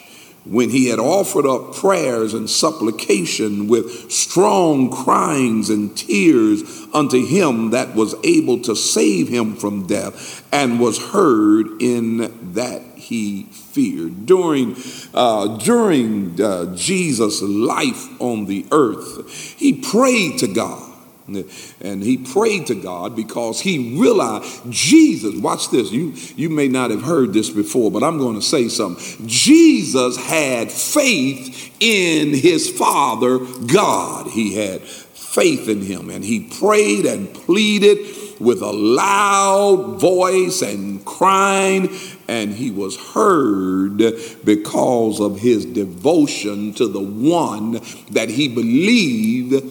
when 0.50 0.70
he 0.70 0.88
had 0.88 1.00
offered 1.00 1.46
up 1.46 1.76
prayers 1.76 2.34
and 2.34 2.50
supplication 2.50 3.68
with 3.68 4.12
strong 4.12 4.90
cryings 4.92 5.70
and 5.70 5.96
tears 5.96 6.88
unto 6.94 7.26
him 7.26 7.72
that 7.72 7.96
was 7.96 8.16
able 8.24 8.60
to 8.62 8.76
save 8.76 9.28
him 9.28 9.56
from 9.56 9.86
death, 9.86 10.48
and 10.52 10.80
was 10.80 11.12
heard 11.12 11.68
in 11.82 12.54
that 12.54 12.82
he 12.96 13.44
feared. 13.44 14.26
During, 14.26 14.76
uh, 15.14 15.58
during 15.58 16.42
uh, 16.42 16.76
Jesus' 16.76 17.42
life 17.42 18.22
on 18.22 18.46
the 18.46 18.66
earth, 18.72 19.56
he 19.58 19.74
prayed 19.74 20.40
to 20.40 20.48
God. 20.48 20.89
And 21.82 22.04
he 22.04 22.18
prayed 22.18 22.68
to 22.68 22.76
God 22.76 23.16
because 23.16 23.60
he 23.60 23.98
realized 24.00 24.72
Jesus, 24.72 25.36
watch 25.36 25.70
this, 25.70 25.92
you, 25.92 26.14
you 26.36 26.50
may 26.50 26.68
not 26.68 26.92
have 26.92 27.04
heard 27.04 27.34
this 27.34 27.50
before, 27.50 27.92
but 27.92 28.04
I'm 28.04 28.18
going 28.18 28.36
to 28.36 28.42
say 28.42 28.68
something. 28.68 29.28
Jesus 29.28 30.18
had 30.18 30.72
faith 30.72 31.76
in 31.80 32.34
his 32.34 32.70
Father 32.70 33.40
God. 33.68 34.28
He 34.28 34.56
had 34.56 34.82
faith 34.82 35.70
in 35.70 35.82
him 35.82 36.10
and 36.10 36.24
he 36.24 36.40
prayed 36.40 37.06
and 37.06 37.34
pleaded 37.34 38.16
with 38.40 38.62
a 38.62 38.72
loud 38.72 40.00
voice 40.00 40.62
and 40.62 41.04
crying, 41.06 41.90
and 42.28 42.54
he 42.54 42.72
was 42.72 42.96
heard 43.14 43.98
because 44.46 45.20
of 45.20 45.40
his 45.40 45.66
devotion 45.66 46.74
to 46.74 46.88
the 46.88 47.02
one 47.02 47.74
that 48.12 48.30
he 48.30 48.48
believed 48.48 49.64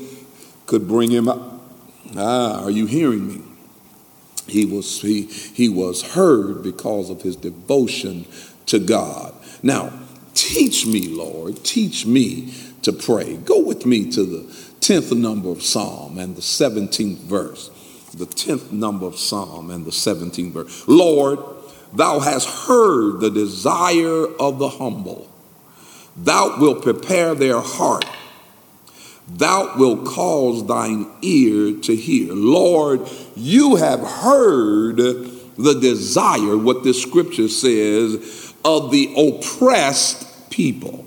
could 0.66 0.86
bring 0.86 1.10
him 1.10 1.28
up. 1.28 1.47
Ah, 2.16 2.64
are 2.64 2.70
you 2.70 2.86
hearing 2.86 3.28
me? 3.28 3.42
He 4.46 4.64
was 4.64 5.02
he, 5.02 5.22
he 5.24 5.68
was 5.68 6.14
heard 6.14 6.62
because 6.62 7.10
of 7.10 7.22
his 7.22 7.36
devotion 7.36 8.26
to 8.66 8.78
God. 8.78 9.34
Now, 9.62 9.92
teach 10.34 10.86
me, 10.86 11.08
Lord, 11.08 11.64
teach 11.64 12.06
me 12.06 12.54
to 12.82 12.92
pray. 12.92 13.36
Go 13.36 13.60
with 13.60 13.84
me 13.84 14.10
to 14.12 14.24
the 14.24 14.42
10th 14.80 15.14
number 15.16 15.50
of 15.50 15.62
Psalm 15.62 16.18
and 16.18 16.34
the 16.34 16.40
17th 16.40 17.18
verse 17.18 17.70
the 18.14 18.26
10th 18.26 18.72
number 18.72 19.06
of 19.06 19.18
Psalm 19.18 19.70
and 19.70 19.84
the 19.84 19.90
17th 19.90 20.52
verse. 20.52 20.88
Lord, 20.88 21.38
thou 21.92 22.20
hast 22.20 22.48
heard 22.66 23.20
the 23.20 23.30
desire 23.30 24.26
of 24.36 24.58
the 24.58 24.68
humble. 24.68 25.28
Thou 26.16 26.58
wilt 26.58 26.82
prepare 26.82 27.34
their 27.34 27.60
heart. 27.60 28.04
Thou 29.28 29.76
wilt 29.76 30.06
cause 30.06 30.66
thine 30.66 31.06
ear 31.22 31.78
to 31.80 31.94
hear. 31.94 32.32
Lord, 32.32 33.08
you 33.36 33.76
have 33.76 34.00
heard 34.00 34.96
the 34.96 35.78
desire, 35.80 36.56
what 36.56 36.84
this 36.84 37.02
scripture 37.02 37.48
says, 37.48 38.54
of 38.64 38.90
the 38.90 39.12
oppressed 39.16 40.50
people. 40.50 41.06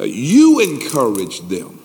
You 0.00 0.60
encourage 0.60 1.40
them 1.48 1.82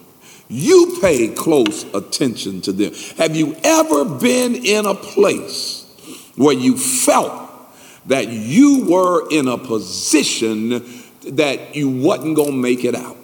you 0.49 0.97
pay 1.01 1.27
close 1.27 1.83
attention 1.93 2.61
to 2.61 2.71
them. 2.71 2.93
Have 3.17 3.35
you 3.35 3.55
ever 3.63 4.05
been 4.05 4.55
in 4.55 4.85
a 4.85 4.93
place 4.95 5.85
where 6.35 6.55
you 6.55 6.77
felt 6.77 7.51
that 8.05 8.29
you 8.29 8.85
were 8.89 9.29
in 9.29 9.47
a 9.47 9.57
position 9.57 10.69
that 11.23 11.75
you 11.75 11.89
wasn't 11.89 12.35
going 12.35 12.51
to 12.51 12.57
make 12.57 12.85
it 12.85 12.95
out? 12.95 13.16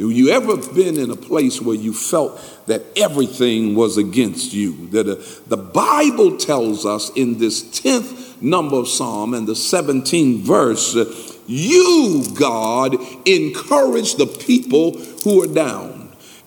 Have 0.00 0.12
you 0.12 0.30
ever 0.30 0.56
been 0.56 0.96
in 0.96 1.10
a 1.10 1.16
place 1.16 1.60
where 1.60 1.76
you 1.76 1.92
felt 1.92 2.40
that 2.66 2.82
everything 2.96 3.74
was 3.74 3.98
against 3.98 4.54
you? 4.54 4.86
That 4.88 5.06
uh, 5.06 5.16
the 5.46 5.58
Bible 5.58 6.38
tells 6.38 6.86
us 6.86 7.10
in 7.10 7.36
this 7.36 7.62
10th 7.62 8.40
number 8.40 8.76
of 8.76 8.88
Psalm 8.88 9.34
and 9.34 9.46
the 9.46 9.52
17th 9.52 10.38
verse, 10.38 10.96
uh, 10.96 11.04
you, 11.46 12.24
God, 12.34 12.96
encourage 13.26 14.14
the 14.14 14.26
people 14.26 14.98
who 15.22 15.42
are 15.42 15.52
down 15.52 16.00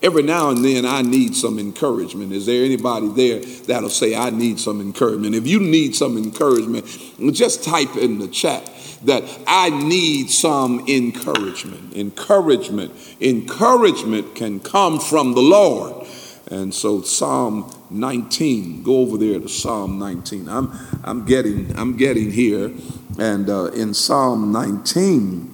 every 0.04 0.22
now 0.22 0.50
and 0.50 0.64
then 0.64 0.86
I 0.86 1.02
need 1.02 1.36
some 1.36 1.58
encouragement. 1.58 2.34
Is 2.34 2.46
there 2.46 2.66
anybody 2.66 3.08
there 3.08 3.40
that'll 3.40 3.90
say, 3.90 4.16
I 4.16 4.32
need 4.32 4.60
some 4.60 4.82
encouragement? 4.82 5.34
If 5.34 5.48
you 5.48 5.60
need 5.60 5.96
some 5.96 6.18
encouragement, 6.18 6.86
just 7.34 7.64
type 7.64 7.96
in 7.96 8.20
the 8.20 8.28
chat 8.28 8.70
that 9.04 9.24
I 9.48 9.70
need 9.70 10.30
some 10.30 10.86
encouragement. 10.88 11.96
Encouragement. 11.96 12.94
Encouragement 13.22 14.36
can 14.36 14.60
come 14.60 15.00
from 15.00 15.34
the 15.34 15.42
Lord. 15.42 16.08
And 16.50 16.74
so 16.74 17.02
Psalm 17.02 17.74
19, 17.90 18.84
go 18.84 18.98
over 18.98 19.18
there 19.18 19.40
to 19.40 19.50
Psalm 19.50 19.98
19. 20.00 20.48
I'm, 20.50 20.72
I'm 21.04 21.26
getting, 21.26 21.78
I'm 21.78 21.98
getting 21.98 22.32
here. 22.32 22.72
And 23.18 23.50
uh, 23.50 23.66
in 23.72 23.94
Psalm 23.94 24.52
19, 24.52 25.50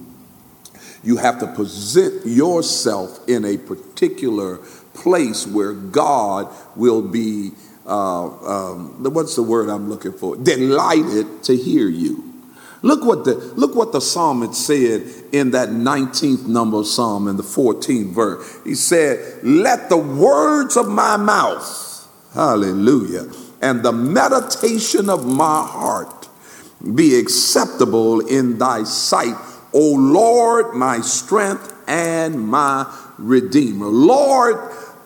you 1.02 1.16
have 1.16 1.38
to 1.40 1.46
present 1.46 2.26
yourself 2.26 3.26
in 3.28 3.44
a 3.44 3.56
particular 3.56 4.58
place 4.92 5.46
where 5.46 5.72
God 5.72 6.52
will 6.76 7.02
be, 7.02 7.52
uh, 7.86 8.26
um, 8.26 9.02
what's 9.04 9.36
the 9.36 9.42
word 9.42 9.68
I'm 9.68 9.88
looking 9.88 10.12
for? 10.12 10.36
Delighted 10.36 11.42
to 11.44 11.56
hear 11.56 11.88
you. 11.88 12.29
Look 12.82 13.04
what 13.04 13.24
the 13.24 13.34
look 13.34 13.74
what 13.74 13.92
the 13.92 14.00
psalmist 14.00 14.54
said 14.54 15.02
in 15.32 15.50
that 15.50 15.68
19th 15.68 16.46
number 16.46 16.82
Psalm 16.82 17.28
in 17.28 17.36
the 17.36 17.42
14th 17.42 18.14
verse. 18.14 18.58
He 18.64 18.74
said, 18.74 19.44
Let 19.44 19.90
the 19.90 19.98
words 19.98 20.76
of 20.76 20.88
my 20.88 21.16
mouth, 21.18 22.08
hallelujah, 22.32 23.30
and 23.60 23.82
the 23.82 23.92
meditation 23.92 25.10
of 25.10 25.26
my 25.26 25.66
heart 25.66 26.28
be 26.94 27.18
acceptable 27.18 28.20
in 28.20 28.56
thy 28.56 28.84
sight, 28.84 29.36
O 29.74 29.92
Lord, 29.94 30.74
my 30.74 31.00
strength 31.02 31.74
and 31.86 32.48
my 32.48 32.90
redeemer. 33.18 33.86
Lord, 33.86 34.56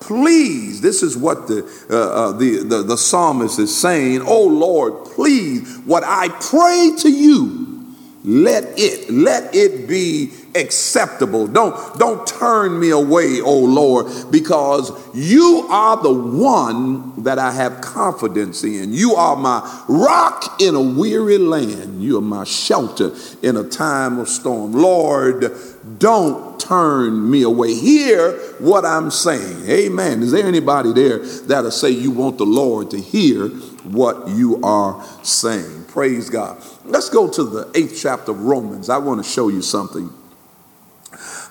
please, 0.07 0.81
this 0.81 1.03
is 1.03 1.17
what 1.17 1.47
the, 1.49 1.65
uh, 1.91 1.95
uh, 1.97 2.33
the, 2.33 2.59
the, 2.59 2.83
the 2.83 2.97
psalmist 2.97 3.59
is 3.59 3.75
saying. 3.75 4.23
Oh 4.23 4.45
Lord, 4.47 5.07
please, 5.07 5.79
what 5.79 6.03
I 6.05 6.29
pray 6.29 6.93
to 6.99 7.11
you, 7.11 7.95
let 8.25 8.79
it, 8.79 9.11
let 9.11 9.55
it 9.55 9.89
be 9.89 10.33
acceptable. 10.55 11.47
Don't, 11.47 11.99
don't 11.99 12.27
turn 12.27 12.79
me 12.79 12.91
away, 12.91 13.41
oh 13.41 13.61
Lord, 13.61 14.07
because 14.31 14.93
you 15.15 15.67
are 15.71 16.01
the 16.03 16.13
one 16.13 17.23
that 17.23 17.39
I 17.39 17.51
have 17.53 17.81
confidence 17.81 18.65
in. 18.65 18.93
You 18.93 19.15
are 19.15 19.37
my 19.37 19.85
rock 19.89 20.61
in 20.61 20.75
a 20.75 20.83
weary 20.83 21.39
land. 21.39 22.03
You 22.03 22.19
are 22.19 22.23
my 22.23 22.45
shelter 22.45 23.13
in 23.43 23.57
a 23.57 23.65
time 23.65 24.19
of 24.19 24.29
storm. 24.29 24.73
Lord, 24.73 25.53
don't 25.99 26.59
turn 26.61 27.31
me 27.31 27.43
away. 27.43 27.75
Hear 27.75 28.33
what 28.59 28.85
I'm 28.85 29.11
saying. 29.11 29.69
Amen. 29.69 30.23
Is 30.23 30.33
there 30.33 30.47
anybody 30.47 30.93
there 30.93 31.19
that'll 31.19 31.71
say 31.71 31.91
you 31.91 32.11
want 32.11 32.39
the 32.39 32.47
Lord 32.47 32.91
to 32.91 33.01
hear 33.01 33.49
what 33.49 34.29
you 34.29 34.61
are 34.63 35.05
saying? 35.23 35.85
Praise 35.89 36.31
God. 36.31 36.63
Let's 36.85 37.09
go 37.09 37.29
to 37.31 37.45
the 37.45 37.71
eighth 37.75 37.99
chapter 38.01 38.33
of 38.33 38.41
Romans. 38.43 38.89
I 38.89 38.99
want 38.99 39.23
to 39.25 39.29
show 39.29 39.49
you 39.49 39.63
something. 39.63 40.11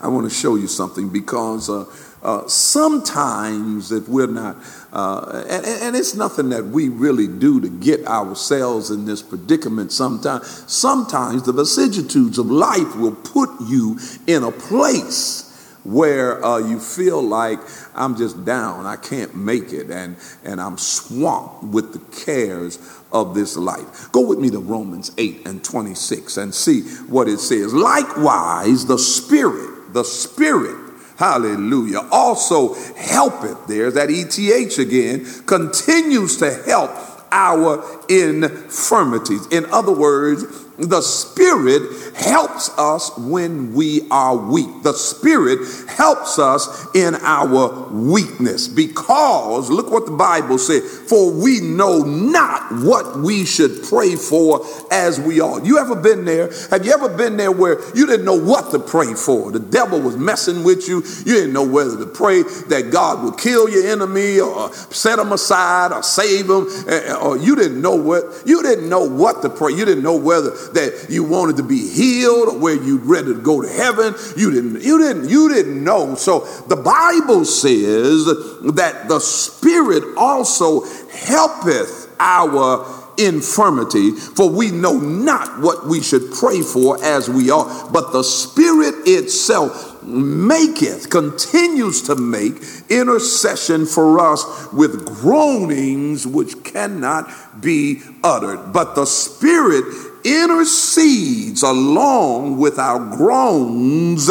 I 0.03 0.07
want 0.09 0.29
to 0.29 0.35
show 0.35 0.55
you 0.55 0.67
something 0.67 1.07
because 1.07 1.69
uh, 1.69 1.85
uh, 2.21 2.45
sometimes 2.47 3.91
if 3.91 4.09
we're 4.09 4.27
not, 4.27 4.57
uh, 4.91 5.45
and, 5.49 5.65
and, 5.65 5.95
it's 5.95 6.13
nothing 6.13 6.49
that 6.49 6.65
we 6.65 6.89
really 6.89 7.27
do 7.27 7.61
to 7.61 7.69
get 7.69 8.05
ourselves 8.05 8.91
in 8.91 9.05
this 9.05 9.21
predicament 9.21 9.93
sometimes, 9.93 10.71
sometimes 10.71 11.43
the 11.43 11.53
vicissitudes 11.53 12.37
of 12.37 12.47
life 12.47 12.97
will 12.97 13.15
put 13.15 13.49
you 13.61 13.97
in 14.27 14.43
a 14.43 14.51
place 14.51 15.49
where 15.83 16.43
uh, 16.43 16.57
you 16.57 16.79
feel 16.79 17.21
like 17.21 17.59
I'm 17.95 18.17
just 18.17 18.45
down, 18.45 18.85
I 18.85 18.95
can't 18.95 19.35
make 19.35 19.73
it, 19.73 19.89
and, 19.89 20.15
and 20.43 20.61
I'm 20.61 20.77
swamped 20.77 21.63
with 21.63 21.93
the 21.93 22.23
cares 22.25 22.77
of 23.11 23.35
this 23.35 23.55
life. 23.57 24.11
Go 24.11 24.25
with 24.25 24.39
me 24.39 24.49
to 24.49 24.59
Romans 24.59 25.11
8 25.17 25.45
and 25.45 25.63
26 25.63 26.37
and 26.37 26.53
see 26.53 26.81
what 27.07 27.27
it 27.27 27.39
says. 27.39 27.73
Likewise, 27.73 28.85
the 28.85 28.97
Spirit, 28.97 29.72
the 29.93 30.03
Spirit, 30.03 30.75
hallelujah, 31.17 32.01
also 32.11 32.73
helpeth, 32.95 33.67
there's 33.67 33.93
that 33.93 34.09
ETH 34.09 34.79
again, 34.79 35.25
continues 35.45 36.37
to 36.37 36.53
help 36.63 36.91
our 37.31 37.83
infirmities. 38.09 39.47
In 39.47 39.65
other 39.71 39.93
words, 39.93 40.62
the 40.77 41.01
Spirit 41.01 42.15
helps 42.15 42.69
us 42.77 43.15
when 43.17 43.73
we 43.73 44.07
are 44.09 44.35
weak. 44.35 44.83
The 44.83 44.93
Spirit 44.93 45.59
helps 45.87 46.39
us 46.39 46.87
in 46.95 47.15
our 47.15 47.89
weakness 47.91 48.67
because 48.67 49.69
look 49.69 49.91
what 49.91 50.05
the 50.05 50.11
Bible 50.11 50.57
said, 50.57 50.81
for 50.83 51.31
we 51.31 51.59
know 51.61 51.99
not 51.99 52.71
what 52.83 53.19
we 53.19 53.45
should 53.45 53.83
pray 53.83 54.15
for 54.15 54.65
as 54.91 55.19
we 55.19 55.41
ought. 55.41 55.65
You 55.65 55.77
ever 55.77 55.95
been 55.95 56.25
there? 56.25 56.49
Have 56.71 56.85
you 56.85 56.93
ever 56.93 57.09
been 57.09 57.37
there 57.37 57.51
where 57.51 57.79
you 57.95 58.07
didn't 58.07 58.25
know 58.25 58.39
what 58.39 58.71
to 58.71 58.79
pray 58.79 59.13
for? 59.13 59.51
The 59.51 59.59
devil 59.59 60.01
was 60.01 60.17
messing 60.17 60.63
with 60.63 60.87
you. 60.87 61.03
You 61.25 61.35
didn't 61.35 61.53
know 61.53 61.67
whether 61.67 61.97
to 61.97 62.07
pray 62.07 62.41
that 62.41 62.89
God 62.91 63.23
would 63.23 63.37
kill 63.37 63.69
your 63.69 63.85
enemy 63.87 64.39
or 64.39 64.73
set 64.73 65.19
him 65.19 65.31
aside 65.31 65.91
or 65.91 66.01
save 66.01 66.49
him 66.49 66.67
eh, 66.87 67.01
eh, 67.05 67.15
or 67.15 67.37
you 67.37 67.55
didn't 67.55 67.81
know 67.81 67.95
what 67.95 68.23
you 68.45 68.63
didn't 68.63 68.89
know 68.89 69.03
what 69.07 69.41
to 69.43 69.49
pray. 69.49 69.73
You 69.73 69.85
didn't 69.85 70.03
know 70.03 70.17
whether 70.17 70.51
that 70.73 71.07
you 71.09 71.23
wanted 71.23 71.57
to 71.57 71.63
be 71.63 71.87
healed 71.87 72.49
or 72.49 72.59
where 72.59 72.75
you 72.75 72.97
ready 72.99 73.33
to 73.33 73.41
go 73.41 73.61
to 73.61 73.67
heaven. 73.67 74.15
You 74.37 74.51
didn't, 74.51 74.81
you 74.81 74.97
didn't, 74.97 75.29
you 75.29 75.49
didn't 75.53 75.83
know. 75.83 76.15
So 76.15 76.41
the 76.67 76.75
Bible 76.75 77.45
says 77.45 78.25
that 78.25 79.05
the 79.07 79.19
Spirit 79.19 80.03
also 80.17 80.81
helpeth 81.09 82.13
our 82.19 83.03
infirmity, 83.17 84.11
for 84.11 84.49
we 84.49 84.71
know 84.71 84.93
not 84.93 85.59
what 85.59 85.85
we 85.85 86.01
should 86.01 86.31
pray 86.33 86.61
for 86.61 87.03
as 87.03 87.29
we 87.29 87.49
are. 87.51 87.63
but 87.91 88.11
the 88.11 88.23
Spirit 88.23 88.95
itself 89.05 90.01
maketh, 90.03 91.09
continues 91.09 92.01
to 92.03 92.15
make 92.15 92.55
intercession 92.89 93.85
for 93.85 94.19
us 94.19 94.71
with 94.73 95.05
groanings 95.05 96.27
which 96.27 96.63
cannot 96.63 97.31
be 97.61 98.01
uttered. 98.23 98.73
But 98.73 98.95
the 98.95 99.05
Spirit 99.05 99.85
intercedes 100.23 101.63
along 101.63 102.57
with 102.57 102.79
our 102.79 102.99
groans 103.15 104.29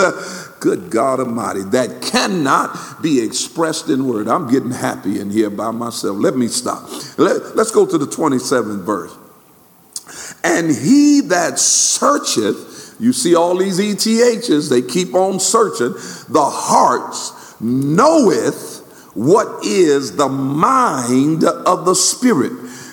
good 0.62 0.90
God 0.90 1.18
Almighty, 1.18 1.62
that 1.70 2.00
cannot 2.00 3.02
be 3.02 3.20
expressed 3.20 3.88
in 3.88 4.06
word. 4.06 4.28
I'm 4.28 4.49
getting 4.49 4.70
happy 4.70 5.20
in 5.20 5.28
here 5.28 5.50
by 5.50 5.72
myself. 5.72 6.16
Let 6.18 6.37
me 6.37 6.46
stop. 6.46 6.88
Let, 7.18 7.42
us 7.58 7.72
go 7.72 7.84
to 7.84 7.99
the 7.99 8.06
27th 8.06 8.84
verse. 8.84 9.12
And 10.44 10.70
he 10.70 11.20
that 11.22 11.58
searcheth, 11.58 12.96
you 13.00 13.12
see 13.12 13.34
all 13.34 13.56
these 13.56 13.80
ETHs, 13.80 14.70
they 14.70 14.82
keep 14.82 15.14
on 15.14 15.40
searching, 15.40 15.94
the 16.28 16.44
hearts 16.44 17.61
knoweth 17.61 18.78
what 19.14 19.64
is 19.64 20.16
the 20.16 20.28
mind 20.28 21.44
of 21.44 21.84
the 21.84 21.94
Spirit, 21.94 22.52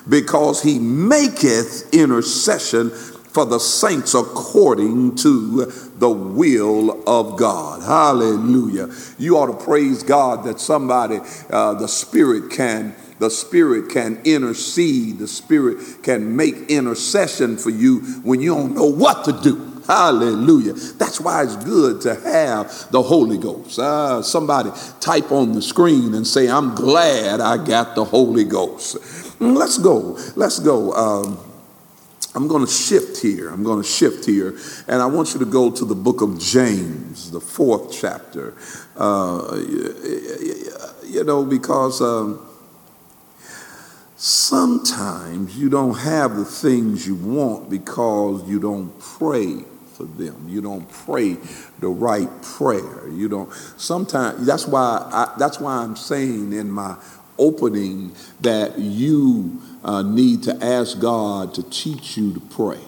because 0.09 0.61
he 0.63 0.79
maketh 0.79 1.93
intercession 1.93 2.89
for 2.89 3.45
the 3.45 3.59
saints 3.59 4.15
according 4.15 5.15
to 5.15 5.65
the 5.97 6.09
will 6.09 7.07
of 7.07 7.37
God. 7.37 7.83
Hallelujah. 7.83 8.89
You 9.19 9.37
ought 9.37 9.59
to 9.59 9.65
praise 9.65 10.01
God 10.01 10.43
that 10.45 10.59
somebody, 10.59 11.19
uh, 11.49 11.75
the 11.75 11.87
Spirit 11.87 12.51
can 12.51 12.95
the 13.19 13.29
Spirit 13.29 13.91
can 13.91 14.21
intercede. 14.23 15.19
The 15.19 15.27
Spirit 15.27 16.03
can 16.03 16.37
make 16.37 16.55
intercession 16.69 17.57
for 17.57 17.69
you 17.69 17.99
when 18.23 18.39
you 18.39 18.55
don't 18.55 18.73
know 18.73 18.85
what 18.85 19.25
to 19.25 19.33
do. 19.33 19.68
Hallelujah. 19.89 20.73
That's 20.73 21.19
why 21.19 21.41
it's 21.41 21.55
good 21.55 22.01
to 22.01 22.13
have 22.13 22.91
the 22.91 23.01
Holy 23.01 23.39
Ghost. 23.39 23.79
Uh, 23.79 24.21
somebody 24.21 24.69
type 24.99 25.31
on 25.31 25.53
the 25.53 25.63
screen 25.63 26.13
and 26.13 26.27
say, 26.27 26.47
I'm 26.47 26.75
glad 26.75 27.41
I 27.41 27.57
got 27.57 27.95
the 27.95 28.05
Holy 28.05 28.43
Ghost. 28.43 28.97
Let's 29.41 29.79
go. 29.79 30.15
Let's 30.35 30.59
go. 30.59 30.93
Um, 30.93 31.39
I'm 32.35 32.47
going 32.47 32.63
to 32.63 32.71
shift 32.71 33.19
here. 33.19 33.49
I'm 33.49 33.63
going 33.63 33.81
to 33.81 33.87
shift 33.87 34.25
here. 34.25 34.55
And 34.87 35.01
I 35.01 35.07
want 35.07 35.33
you 35.33 35.39
to 35.39 35.45
go 35.47 35.71
to 35.71 35.85
the 35.85 35.95
book 35.95 36.21
of 36.21 36.39
James, 36.39 37.31
the 37.31 37.41
fourth 37.41 37.91
chapter. 37.91 38.53
Uh, 38.95 39.55
you 41.03 41.23
know, 41.23 41.43
because 41.43 41.99
um, 41.99 42.47
sometimes 44.17 45.57
you 45.57 45.67
don't 45.67 45.97
have 45.97 46.35
the 46.35 46.45
things 46.45 47.07
you 47.07 47.15
want 47.15 47.71
because 47.71 48.47
you 48.47 48.59
don't 48.59 48.91
pray 48.99 49.65
for 49.99 50.05
them. 50.05 50.47
You 50.47 50.61
don't 50.61 50.89
pray 50.89 51.35
the 51.79 51.89
right 51.89 52.29
prayer. 52.41 53.09
You 53.09 53.27
don't. 53.27 53.51
Sometimes 53.75 54.45
that's 54.45 54.65
why 54.65 55.05
I, 55.11 55.35
that's 55.37 55.59
why 55.59 55.73
I'm 55.73 55.97
saying 55.97 56.53
in 56.53 56.71
my 56.71 56.95
opening 57.37 58.13
that 58.39 58.79
you 58.79 59.61
uh, 59.83 60.01
need 60.01 60.43
to 60.43 60.57
ask 60.63 61.01
God 61.01 61.53
to 61.55 61.69
teach 61.69 62.15
you 62.15 62.33
to 62.33 62.39
pray. 62.39 62.79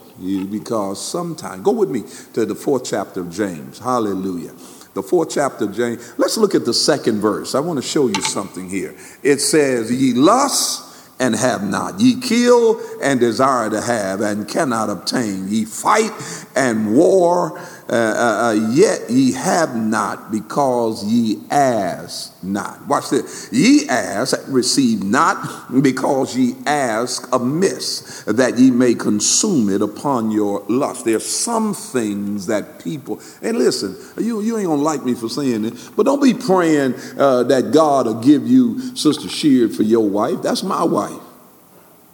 Because 0.50 1.06
sometimes, 1.06 1.64
go 1.64 1.72
with 1.72 1.90
me 1.90 2.04
to 2.34 2.46
the 2.46 2.56
fourth 2.56 2.86
chapter 2.86 3.22
of 3.22 3.32
James. 3.32 3.80
Hallelujah. 3.80 4.52
The 4.94 5.02
fourth 5.04 5.32
chapter 5.32 5.66
of 5.66 5.76
James. 5.76 6.14
Let's 6.18 6.38
look 6.38 6.56
at 6.56 6.64
the 6.64 6.74
second 6.74 7.20
verse. 7.20 7.56
I 7.56 7.60
want 7.60 7.82
to 7.82 7.86
show 7.86 8.08
you 8.08 8.22
something 8.22 8.70
here. 8.70 8.96
It 9.24 9.40
says, 9.40 9.92
Ye 9.92 10.14
lust 10.14 10.91
and 11.22 11.36
have 11.36 11.64
not. 11.64 12.02
Ye 12.02 12.20
kill 12.20 12.82
and 13.00 13.20
desire 13.20 13.70
to 13.70 13.80
have 13.80 14.22
and 14.22 14.48
cannot 14.48 14.90
obtain. 14.90 15.48
Ye 15.48 15.66
fight 15.66 16.12
and 16.56 16.96
war 16.96 17.62
uh, 17.92 17.96
uh, 17.96 18.52
yet 18.72 19.10
ye 19.10 19.34
have 19.34 19.76
not 19.76 20.32
because 20.32 21.04
ye 21.04 21.42
ask 21.52 22.42
not. 22.42 22.88
Watch 22.88 23.10
this. 23.10 23.50
Ye 23.52 23.88
ask, 23.90 24.40
receive 24.48 25.04
not 25.04 25.82
because 25.82 26.38
ye 26.38 26.56
ask 26.66 27.28
amiss, 27.34 28.24
that 28.24 28.58
ye 28.58 28.72
may 28.72 28.96
consume 28.96 29.70
it 29.70 29.82
upon 29.82 30.32
your 30.32 30.64
lust. 30.70 31.04
There's 31.04 31.26
some 31.26 31.74
things 31.74 32.46
that 32.48 32.82
people, 32.82 33.20
and 33.42 33.58
listen, 33.58 33.98
you, 34.24 34.40
you 34.40 34.58
ain't 34.58 34.68
gonna 34.68 34.82
like 34.82 35.04
me 35.04 35.14
for 35.14 35.28
saying 35.28 35.66
it, 35.66 35.74
but 35.98 36.04
don't 36.04 36.24
be 36.24 36.34
praying 36.34 36.96
uh, 37.18 37.44
that 37.44 37.72
God 37.74 38.06
will 38.06 38.22
give 38.22 38.48
you 38.48 38.96
Sister 38.96 39.28
Sheard 39.28 39.76
for 39.76 39.84
your 39.84 40.08
wife. 40.08 40.42
That's 40.42 40.64
my 40.64 40.84
wife. 40.84 41.22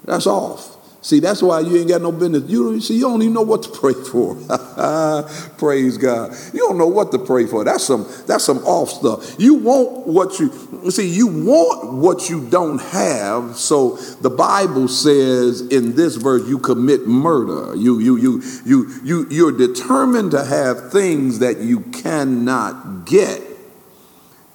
That's 0.06 0.26
off. 0.26 0.77
See, 1.02 1.20
that's 1.20 1.42
why 1.42 1.60
you 1.60 1.78
ain't 1.78 1.90
got 1.90 2.02
no 2.02 2.12
business. 2.12 2.50
You 2.50 2.82
see, 2.82 2.96
you 2.96 3.02
don't 3.02 3.22
even 3.22 3.34
know 3.34 3.44
what 3.44 3.64
to 3.64 3.70
pray 3.70 3.94
for. 3.94 4.36
Praise 5.58 5.98
God. 5.98 6.36
You 6.54 6.60
don't 6.60 6.78
know 6.78 6.88
what 6.88 7.12
to 7.12 7.20
pray 7.20 7.46
for. 7.46 7.64
That's 7.64 7.84
some 7.84 8.08
that's 8.26 8.44
some 8.44 8.58
off 8.60 8.90
stuff. 8.90 9.36
You 9.40 9.56
want 9.56 10.08
what 10.08 10.40
you 10.40 10.52
see, 10.90 11.08
you 11.08 11.28
want 11.28 11.94
what 11.94 12.30
you 12.30 12.50
don't 12.50 12.82
have. 12.82 13.56
So 13.56 13.98
the 14.22 14.30
Bible 14.30 14.88
says 14.88 15.62
in 15.62 15.96
this 15.96 16.16
verse, 16.16 16.48
you 16.48 16.58
commit 16.58 17.08
murder. 17.08 17.76
You 17.76 18.00
you 18.00 18.18
you 18.18 18.42
you 18.66 19.00
you 19.04 19.28
you're 19.30 19.58
determined 19.58 20.32
to 20.32 20.44
have 20.44 20.92
things 20.92 21.40
that 21.40 21.60
you 21.60 21.82
cannot 21.82 23.06
get 23.06 23.47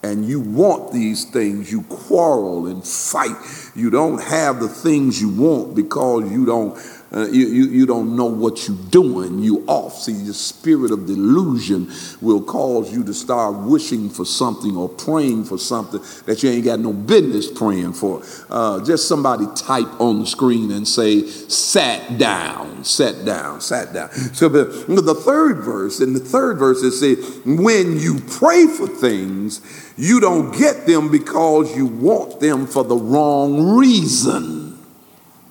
and 0.03 0.27
you 0.27 0.41
want 0.41 0.93
these 0.93 1.25
things, 1.25 1.71
you 1.71 1.83
quarrel 1.83 2.67
and 2.67 2.85
fight. 2.85 3.37
You 3.75 3.91
don't 3.91 4.21
have 4.21 4.61
the 4.61 4.69
things 4.69 5.21
you 5.21 5.29
want 5.29 5.77
because 5.77 6.31
you 6.31 6.45
don't 6.45 6.77
uh, 7.14 7.29
you, 7.29 7.46
you, 7.48 7.64
you 7.66 7.87
don't 7.87 8.16
know 8.16 8.25
what 8.25 8.66
you're 8.66 8.77
doing. 8.90 9.40
You 9.40 9.64
off. 9.66 9.98
See, 9.98 10.12
the 10.12 10.33
spirit 10.33 10.90
of 10.90 11.07
delusion 11.07 11.90
will 12.22 12.42
cause 12.42 12.92
you 12.92 13.05
to 13.05 13.12
start 13.12 13.57
wishing 13.57 14.09
for 14.09 14.25
something 14.25 14.77
or 14.77 14.88
praying 14.88 15.44
for 15.44 15.59
something 15.59 16.01
that 16.25 16.42
you 16.42 16.51
ain't 16.51 16.64
got 16.64 16.81
no 16.81 16.92
business 16.92 17.51
praying 17.51 17.92
for. 17.92 18.22
Uh, 18.48 18.83
just 18.85 19.09
somebody 19.09 19.44
type 19.55 20.01
on 20.01 20.20
the 20.20 20.27
screen 20.27 20.70
and 20.70 20.88
say, 20.88 21.27
sat 21.27 22.16
down, 22.16 22.83
sat 22.83 23.25
down, 23.27 23.61
sat 23.61 23.92
down. 23.92 24.11
So 24.11 24.48
the, 24.48 24.64
the 24.64 25.14
third 25.14 25.59
verse, 25.59 26.01
in 26.01 26.14
the 26.14 26.20
third 26.20 26.59
verse, 26.59 26.83
it 26.83 26.92
says, 26.92 27.40
when 27.44 27.98
you 27.98 28.20
pray 28.27 28.66
for 28.66 28.87
things, 28.87 29.61
you 29.98 30.18
don't 30.20 30.57
get 30.57 30.87
them 30.87 31.11
because 31.11 31.77
you 31.77 31.87
want 31.87 32.40
them 32.40 32.66
for 32.66 32.85
the 32.85 32.96
wrong 32.96 33.77
reason. 33.77 34.79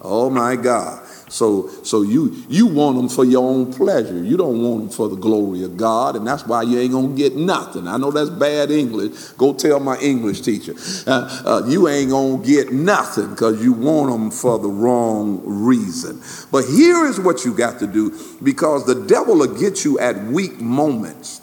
Oh 0.02 0.30
my 0.32 0.56
God. 0.56 1.01
So, 1.32 1.70
so 1.84 2.02
you 2.02 2.36
you 2.50 2.68
want 2.68 2.98
them 2.98 3.08
for 3.08 3.24
your 3.24 3.48
own 3.48 3.74
pleasure. 3.74 4.22
You 4.22 4.36
don't 4.36 4.62
want 4.62 4.80
them 4.82 4.90
for 4.90 5.08
the 5.08 5.16
glory 5.16 5.64
of 5.64 5.78
God, 5.78 6.18
and 6.18 6.28
that's 6.28 6.46
why 6.46 6.64
you 6.64 6.78
ain't 6.80 6.92
gonna 6.92 7.16
get 7.16 7.38
nothing. 7.38 7.88
I 7.88 7.98
know 7.98 8.12
that's 8.12 8.30
bad 8.30 8.70
English. 8.70 9.12
Go 9.38 9.54
tell 9.54 9.80
my 9.80 9.98
English 10.00 10.42
teacher. 10.42 10.76
Uh, 11.08 11.44
uh, 11.46 11.68
you 11.68 11.88
ain't 11.88 12.12
gonna 12.12 12.38
get 12.44 12.74
nothing 12.74 13.30
because 13.30 13.64
you 13.64 13.72
want 13.72 14.12
them 14.12 14.30
for 14.30 14.60
the 14.60 14.68
wrong 14.68 15.42
reason. 15.46 16.22
But 16.52 16.66
here 16.66 17.06
is 17.06 17.20
what 17.20 17.46
you 17.46 17.54
got 17.54 17.80
to 17.80 17.88
do 17.88 18.14
because 18.44 18.86
the 18.86 18.96
devil 18.96 19.38
will 19.38 19.58
get 19.58 19.86
you 19.86 20.00
at 20.00 20.22
weak 20.26 20.60
moments. 20.60 21.42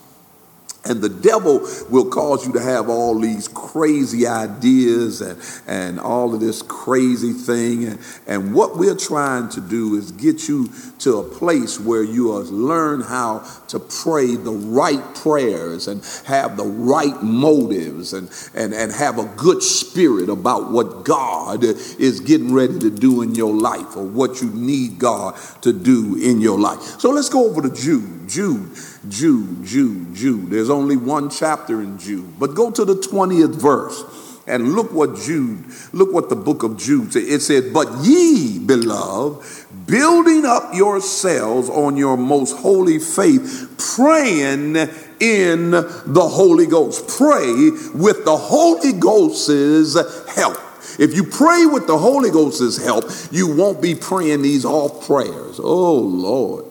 And 0.88 1.03
the 1.03 1.09
devil 1.09 1.61
will 1.90 2.07
cause 2.07 2.46
you 2.46 2.53
to 2.55 2.61
have 2.61 2.88
all 2.88 3.18
these 3.18 3.48
crazy 3.48 4.27
ideas 4.27 5.20
and, 5.20 5.40
and 5.66 6.01
all 6.01 6.35
of 6.35 6.40
this 6.40 6.62
crazy 6.62 7.33
thing. 7.33 7.85
And, 7.85 7.98
and 8.27 8.55
what 8.55 8.77
we're 8.77 8.96
trying 8.96 9.48
to 9.51 9.61
do 9.61 9.96
is 9.96 10.12
get 10.12 10.48
you 10.48 10.70
to 11.01 11.18
a 11.18 11.22
place 11.22 11.79
where 11.79 12.03
you 12.03 12.33
learn 12.33 13.01
how 13.01 13.44
to 13.68 13.79
pray 13.79 14.37
the 14.37 14.53
right 14.53 15.14
prayers 15.14 15.88
and 15.88 16.03
have 16.27 16.57
the 16.57 16.64
right 16.64 17.22
motives 17.22 18.12
and, 18.12 18.31
and, 18.55 18.74
and 18.74 18.92
have 18.92 19.18
a 19.18 19.24
good 19.37 19.62
spirit 19.62 20.29
about 20.29 20.70
what 20.70 21.05
God 21.05 21.64
is 21.64 22.20
getting 22.20 22.53
ready 22.53 22.79
to 22.79 22.90
do 22.90 23.22
in 23.22 23.35
your 23.35 23.55
life 23.55 23.96
or 23.96 24.05
what 24.05 24.40
you 24.40 24.51
need 24.51 24.98
God 24.98 25.37
to 25.62 25.72
do 25.72 26.16
in 26.16 26.40
your 26.40 26.59
life. 26.59 26.81
So 27.01 27.11
let's 27.11 27.29
go 27.29 27.48
over 27.48 27.62
to 27.62 27.70
Jude. 27.70 28.17
Jude 28.28 28.70
Jude, 29.08 29.64
Jude, 29.64 30.14
Jude. 30.14 30.50
There's 30.50 30.70
only 30.70 30.96
one 30.96 31.30
chapter 31.30 31.80
in 31.80 31.98
Jude. 31.98 32.38
But 32.38 32.54
go 32.54 32.70
to 32.70 32.84
the 32.84 32.94
20th 32.94 33.54
verse 33.54 34.04
and 34.46 34.72
look 34.72 34.92
what 34.92 35.16
Jude, 35.16 35.64
look 35.92 36.12
what 36.12 36.28
the 36.28 36.36
book 36.36 36.62
of 36.62 36.78
Jude 36.78 37.12
said. 37.12 37.22
It 37.24 37.40
said, 37.40 37.72
But 37.72 37.88
ye, 38.02 38.58
beloved, 38.58 39.86
building 39.86 40.44
up 40.44 40.74
yourselves 40.74 41.68
on 41.68 41.96
your 41.96 42.16
most 42.16 42.56
holy 42.56 42.98
faith, 42.98 43.74
praying 43.96 44.76
in 45.20 45.70
the 45.70 46.28
Holy 46.30 46.66
Ghost. 46.66 47.08
Pray 47.08 47.70
with 47.94 48.24
the 48.24 48.36
Holy 48.36 48.92
Ghost's 48.92 49.94
help. 50.34 50.56
If 50.98 51.14
you 51.14 51.22
pray 51.22 51.64
with 51.64 51.86
the 51.86 51.96
Holy 51.96 52.30
Ghost's 52.30 52.82
help, 52.82 53.04
you 53.30 53.54
won't 53.54 53.80
be 53.80 53.94
praying 53.94 54.42
these 54.42 54.64
off 54.64 55.06
prayers. 55.06 55.60
Oh, 55.62 55.98
Lord. 55.98 56.67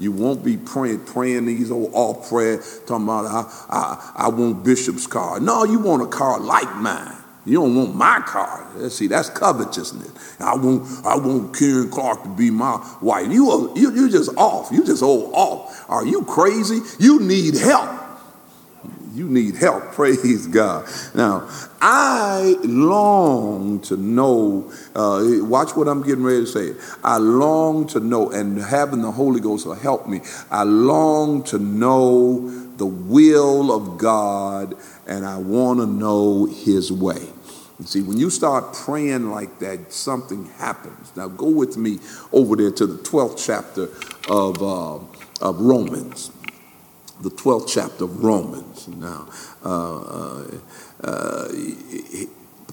You 0.00 0.12
won't 0.12 0.42
be 0.42 0.56
praying, 0.56 1.04
praying 1.04 1.44
these 1.44 1.70
old 1.70 1.92
all 1.92 2.14
prayer, 2.14 2.62
talking 2.86 3.04
about 3.04 3.26
I, 3.26 3.66
I, 3.68 4.12
I 4.16 4.28
want 4.28 4.64
Bishop's 4.64 5.06
car. 5.06 5.38
No, 5.40 5.64
you 5.64 5.78
want 5.78 6.02
a 6.02 6.06
car 6.06 6.40
like 6.40 6.74
mine. 6.76 7.16
You 7.44 7.60
don't 7.60 7.74
want 7.74 7.94
my 7.94 8.20
car. 8.20 8.66
See, 8.88 9.08
that's 9.08 9.28
covetousness. 9.28 10.40
I 10.40 10.54
want 10.56 11.06
I 11.06 11.16
want 11.16 11.56
Karen 11.56 11.90
Clark 11.90 12.22
to 12.22 12.28
be 12.30 12.50
my 12.50 12.82
wife. 13.02 13.30
You 13.30 13.50
are, 13.50 13.78
you 13.78 13.94
you 13.94 14.10
just 14.10 14.30
off. 14.36 14.70
You 14.72 14.84
just 14.84 15.02
old 15.02 15.34
off. 15.34 15.84
Are 15.90 16.06
you 16.06 16.22
crazy? 16.24 16.80
You 16.98 17.20
need 17.20 17.54
help. 17.54 18.09
You 19.12 19.28
need 19.28 19.56
help. 19.56 19.84
Praise 19.92 20.46
God. 20.46 20.88
Now, 21.14 21.48
I 21.80 22.56
long 22.62 23.80
to 23.82 23.96
know, 23.96 24.70
uh, 24.94 25.22
watch 25.44 25.74
what 25.76 25.88
I'm 25.88 26.02
getting 26.02 26.24
ready 26.24 26.40
to 26.40 26.46
say. 26.46 26.74
I 27.02 27.18
long 27.18 27.86
to 27.88 28.00
know, 28.00 28.30
and 28.30 28.58
having 28.58 29.02
the 29.02 29.12
Holy 29.12 29.40
Ghost 29.40 29.66
will 29.66 29.74
help 29.74 30.06
me. 30.06 30.20
I 30.50 30.62
long 30.62 31.42
to 31.44 31.58
know 31.58 32.48
the 32.76 32.86
will 32.86 33.72
of 33.72 33.98
God, 33.98 34.74
and 35.06 35.26
I 35.26 35.38
want 35.38 35.80
to 35.80 35.86
know 35.86 36.46
His 36.46 36.92
way. 36.92 37.28
And 37.78 37.88
see, 37.88 38.02
when 38.02 38.18
you 38.18 38.28
start 38.28 38.74
praying 38.74 39.30
like 39.30 39.58
that, 39.60 39.92
something 39.92 40.46
happens. 40.58 41.16
Now, 41.16 41.28
go 41.28 41.48
with 41.48 41.76
me 41.76 41.98
over 42.32 42.56
there 42.56 42.70
to 42.72 42.86
the 42.86 42.98
12th 42.98 43.42
chapter 43.44 43.88
of, 44.30 44.62
uh, 44.62 44.96
of 45.40 45.60
Romans 45.60 46.30
the 47.20 47.30
12th 47.30 47.68
chapter 47.68 48.04
of 48.04 48.22
Romans. 48.22 48.88
Now, 48.88 49.28
uh, 49.64 49.96
uh, 49.98 50.44
uh, 51.02 51.48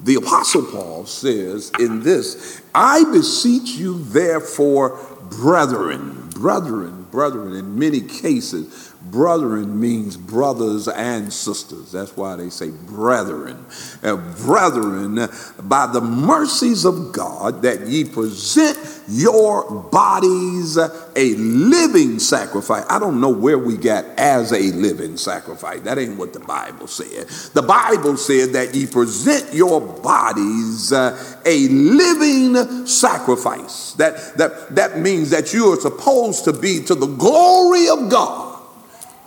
the 0.03 0.15
Apostle 0.15 0.63
Paul 0.63 1.05
says 1.05 1.71
in 1.79 2.01
this, 2.01 2.61
I 2.73 3.03
beseech 3.11 3.71
you, 3.71 4.03
therefore, 4.03 4.99
brethren, 5.29 6.29
brethren, 6.29 7.07
brethren, 7.11 7.53
in 7.53 7.77
many 7.77 8.01
cases, 8.01 8.86
Brethren 9.11 9.79
means 9.79 10.17
brothers 10.17 10.87
and 10.87 11.31
sisters. 11.31 11.91
That's 11.91 12.17
why 12.17 12.35
they 12.35 12.49
say 12.49 12.71
brethren. 12.71 13.65
Uh, 14.03 14.17
brethren, 14.37 15.29
by 15.63 15.87
the 15.87 16.01
mercies 16.01 16.83
of 16.83 17.13
God, 17.13 17.61
that 17.61 17.87
ye 17.87 18.03
present 18.03 18.77
your 19.07 19.69
bodies 19.91 20.77
a 20.77 21.35
living 21.35 22.19
sacrifice. 22.19 22.85
I 22.89 22.99
don't 22.99 23.21
know 23.21 23.29
where 23.29 23.57
we 23.57 23.77
got 23.77 24.05
as 24.17 24.51
a 24.51 24.71
living 24.73 25.15
sacrifice. 25.15 25.79
That 25.81 25.97
ain't 25.97 26.17
what 26.17 26.33
the 26.33 26.41
Bible 26.41 26.87
said. 26.87 27.27
The 27.53 27.61
Bible 27.61 28.17
said 28.17 28.53
that 28.53 28.75
ye 28.75 28.87
present 28.87 29.53
your 29.53 29.79
bodies 29.79 30.91
uh, 30.91 31.41
a 31.45 31.67
living 31.69 32.85
sacrifice. 32.85 33.93
That, 33.93 34.37
that, 34.37 34.75
that 34.75 34.99
means 34.99 35.29
that 35.29 35.53
you 35.53 35.71
are 35.71 35.79
supposed 35.79 36.43
to 36.45 36.53
be 36.53 36.83
to 36.85 36.95
the 36.95 37.07
glory 37.07 37.87
of 37.87 38.09
God 38.09 38.46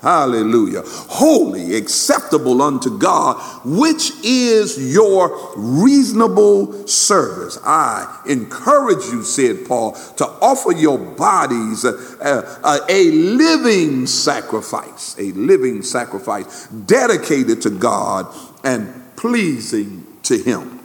Hallelujah. 0.00 0.82
Holy, 0.86 1.74
acceptable 1.74 2.62
unto 2.62 2.98
God, 2.98 3.36
which 3.64 4.12
is 4.24 4.94
your 4.94 5.52
reasonable 5.56 6.86
service. 6.86 7.58
I 7.62 8.22
encourage 8.26 9.04
you, 9.06 9.22
said 9.22 9.66
Paul, 9.68 9.92
to 10.16 10.24
offer 10.24 10.72
your 10.72 10.96
bodies 10.96 11.84
a, 11.84 11.92
a, 12.22 12.80
a 12.88 13.10
living 13.10 14.06
sacrifice, 14.06 15.16
a 15.18 15.32
living 15.32 15.82
sacrifice 15.82 16.66
dedicated 16.68 17.60
to 17.62 17.70
God 17.70 18.26
and 18.64 18.90
pleasing 19.16 20.06
to 20.22 20.38
Him. 20.38 20.80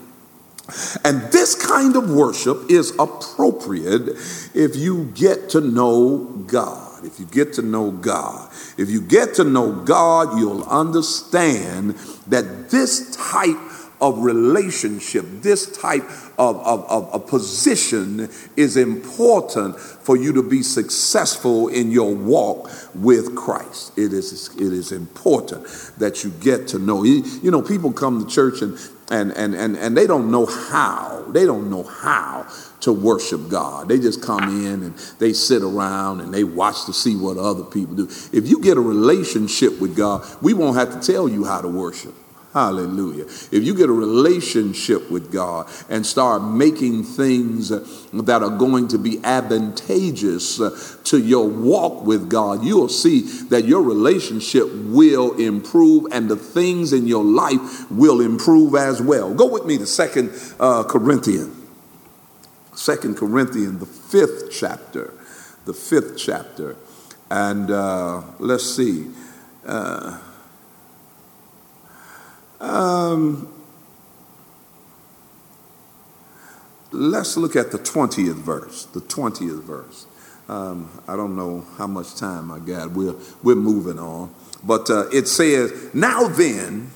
And 1.04 1.22
this 1.32 1.54
kind 1.54 1.96
of 1.96 2.10
worship 2.10 2.70
is 2.70 2.90
appropriate 2.98 4.08
if 4.52 4.76
you 4.76 5.10
get 5.14 5.50
to 5.50 5.60
know 5.60 6.18
God. 6.46 7.04
If 7.04 7.20
you 7.20 7.26
get 7.26 7.52
to 7.54 7.62
know 7.62 7.92
God, 7.92 8.45
if 8.76 8.90
you 8.90 9.00
get 9.00 9.34
to 9.34 9.44
know 9.44 9.72
God, 9.72 10.38
you'll 10.38 10.64
understand 10.64 11.90
that 12.28 12.70
this 12.70 13.16
type 13.16 13.56
of 14.00 14.18
relationship, 14.18 15.24
this 15.40 15.74
type 15.78 16.04
of, 16.38 16.56
of, 16.66 16.84
of, 16.90 17.26
position 17.26 18.28
is 18.54 18.76
important 18.76 19.78
for 19.78 20.18
you 20.18 20.34
to 20.34 20.42
be 20.42 20.62
successful 20.62 21.68
in 21.68 21.90
your 21.90 22.14
walk 22.14 22.70
with 22.94 23.34
Christ. 23.34 23.96
It 23.96 24.12
is, 24.12 24.54
it 24.56 24.72
is 24.72 24.92
important 24.92 25.64
that 25.96 26.24
you 26.24 26.30
get 26.40 26.68
to 26.68 26.78
know. 26.78 27.04
You, 27.04 27.24
you 27.42 27.50
know, 27.50 27.62
people 27.62 27.90
come 27.90 28.22
to 28.22 28.30
church 28.30 28.60
and, 28.60 28.78
and, 29.10 29.32
and, 29.32 29.54
and, 29.54 29.76
and 29.78 29.96
they 29.96 30.06
don't 30.06 30.30
know 30.30 30.44
how. 30.44 31.24
They 31.30 31.46
don't 31.46 31.70
know 31.70 31.84
how 31.84 32.46
to 32.80 32.92
worship 32.92 33.48
God. 33.48 33.88
They 33.88 33.98
just 33.98 34.22
come 34.22 34.64
in 34.64 34.82
and 34.82 34.94
they 35.18 35.32
sit 35.32 35.62
around 35.62 36.20
and 36.20 36.32
they 36.32 36.44
watch 36.44 36.84
to 36.86 36.92
see 36.92 37.16
what 37.16 37.38
other 37.38 37.64
people 37.64 37.94
do. 37.94 38.08
If 38.32 38.48
you 38.48 38.60
get 38.60 38.76
a 38.76 38.80
relationship 38.80 39.80
with 39.80 39.96
God, 39.96 40.24
we 40.42 40.54
won't 40.54 40.76
have 40.76 41.00
to 41.00 41.00
tell 41.00 41.28
you 41.28 41.44
how 41.44 41.60
to 41.60 41.68
worship. 41.68 42.14
Hallelujah. 42.56 43.24
If 43.24 43.64
you 43.64 43.74
get 43.74 43.90
a 43.90 43.92
relationship 43.92 45.10
with 45.10 45.30
God 45.30 45.68
and 45.90 46.06
start 46.06 46.42
making 46.42 47.02
things 47.04 47.68
that 47.68 48.42
are 48.42 48.56
going 48.56 48.88
to 48.88 48.98
be 48.98 49.22
advantageous 49.22 50.56
to 51.04 51.18
your 51.18 51.46
walk 51.46 52.06
with 52.06 52.30
God, 52.30 52.64
you'll 52.64 52.88
see 52.88 53.20
that 53.50 53.66
your 53.66 53.82
relationship 53.82 54.72
will 54.72 55.34
improve 55.38 56.06
and 56.12 56.30
the 56.30 56.36
things 56.36 56.94
in 56.94 57.06
your 57.06 57.24
life 57.24 57.90
will 57.90 58.22
improve 58.22 58.74
as 58.74 59.02
well. 59.02 59.34
Go 59.34 59.50
with 59.50 59.66
me 59.66 59.76
to 59.76 59.86
Second 59.86 60.30
uh, 60.58 60.82
Corinthians. 60.84 61.65
Second 62.76 63.16
Corinthians, 63.16 63.80
the 63.80 63.86
fifth 63.86 64.50
chapter, 64.52 65.14
the 65.64 65.72
fifth 65.72 66.18
chapter. 66.18 66.76
And 67.30 67.70
uh, 67.70 68.22
let's 68.38 68.64
see. 68.64 69.10
Uh, 69.66 70.20
um, 72.60 73.52
let's 76.92 77.36
look 77.36 77.56
at 77.56 77.72
the 77.72 77.78
20th 77.78 78.34
verse. 78.34 78.84
The 78.84 79.00
20th 79.00 79.62
verse. 79.62 80.06
Um, 80.48 80.90
I 81.08 81.16
don't 81.16 81.34
know 81.34 81.64
how 81.78 81.86
much 81.86 82.14
time 82.14 82.52
I 82.52 82.58
got. 82.58 82.92
We're, 82.92 83.14
we're 83.42 83.56
moving 83.56 83.98
on. 83.98 84.32
But 84.62 84.90
uh, 84.90 85.08
it 85.08 85.28
says, 85.28 85.94
Now 85.94 86.28
then, 86.28 86.90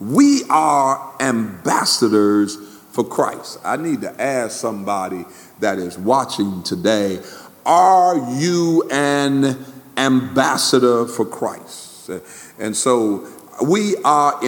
we 0.00 0.42
are 0.48 1.14
ambassadors 1.20 2.56
for 2.98 3.04
Christ. 3.04 3.60
I 3.64 3.76
need 3.76 4.00
to 4.00 4.20
ask 4.20 4.58
somebody 4.58 5.24
that 5.60 5.78
is 5.78 5.96
watching 5.96 6.64
today 6.64 7.20
Are 7.64 8.16
you 8.40 8.88
an 8.90 9.56
ambassador 9.96 11.06
for 11.06 11.24
Christ? 11.24 12.10
And 12.58 12.76
so 12.76 13.24
we 13.62 13.94
are 14.04 14.42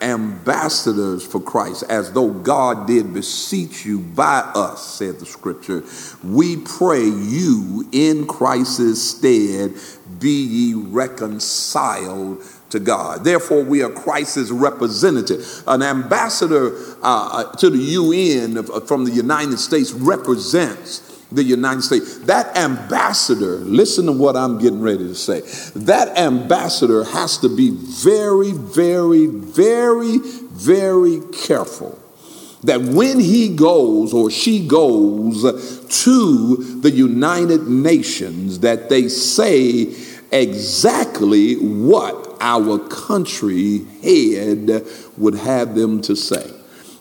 ambassadors 0.00 1.24
for 1.24 1.40
Christ, 1.40 1.84
as 1.88 2.10
though 2.12 2.30
God 2.30 2.88
did 2.88 3.14
beseech 3.14 3.84
you 3.84 4.00
by 4.00 4.40
us, 4.52 4.84
said 4.84 5.20
the 5.20 5.26
scripture. 5.26 5.84
We 6.24 6.56
pray 6.56 7.04
you 7.04 7.88
in 7.92 8.26
Christ's 8.26 9.00
stead 9.00 9.74
be 10.18 10.42
ye 10.42 10.74
reconciled 10.74 12.42
to 12.72 12.80
God. 12.80 13.24
Therefore, 13.24 13.62
we 13.62 13.82
are 13.82 13.90
Christ's 13.90 14.50
representative. 14.50 15.62
An 15.66 15.82
ambassador 15.82 16.74
uh, 17.02 17.52
uh 17.52 17.56
to 17.56 17.70
the 17.70 17.78
UN 17.78 18.58
uh, 18.58 18.80
from 18.80 19.04
the 19.04 19.12
United 19.12 19.58
States 19.58 19.92
represents 19.92 21.08
the 21.30 21.44
United 21.44 21.82
States. 21.82 22.18
That 22.20 22.56
ambassador, 22.56 23.56
listen 23.56 24.06
to 24.06 24.12
what 24.12 24.36
I'm 24.36 24.58
getting 24.58 24.82
ready 24.82 25.04
to 25.04 25.14
say. 25.14 25.40
That 25.80 26.18
ambassador 26.18 27.04
has 27.04 27.38
to 27.38 27.54
be 27.54 27.70
very, 27.70 28.52
very, 28.52 29.26
very, 29.26 30.18
very 30.18 31.20
careful 31.32 31.98
that 32.64 32.80
when 32.80 33.18
he 33.18 33.54
goes 33.54 34.12
or 34.12 34.30
she 34.30 34.66
goes 34.66 35.42
to 36.04 36.56
the 36.80 36.90
United 36.90 37.66
Nations 37.66 38.60
that 38.60 38.88
they 38.88 39.08
say 39.08 39.92
exactly 40.32 41.54
what 41.54 42.36
our 42.40 42.78
country 42.88 43.84
head 44.02 44.84
would 45.16 45.34
have 45.34 45.74
them 45.74 46.00
to 46.02 46.16
say. 46.16 46.50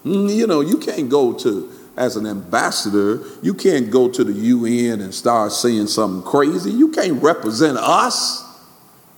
Mm, 0.05 0.35
you 0.35 0.45
know, 0.45 0.61
you 0.61 0.77
can't 0.77 1.09
go 1.09 1.33
to, 1.33 1.71
as 1.97 2.15
an 2.15 2.27
ambassador, 2.27 3.23
you 3.41 3.53
can't 3.53 3.89
go 3.89 4.09
to 4.09 4.23
the 4.23 4.33
UN 4.33 5.01
and 5.01 5.13
start 5.13 5.51
saying 5.51 5.87
something 5.87 6.29
crazy. 6.29 6.71
You 6.71 6.91
can't 6.91 7.21
represent 7.23 7.77
us 7.77 8.47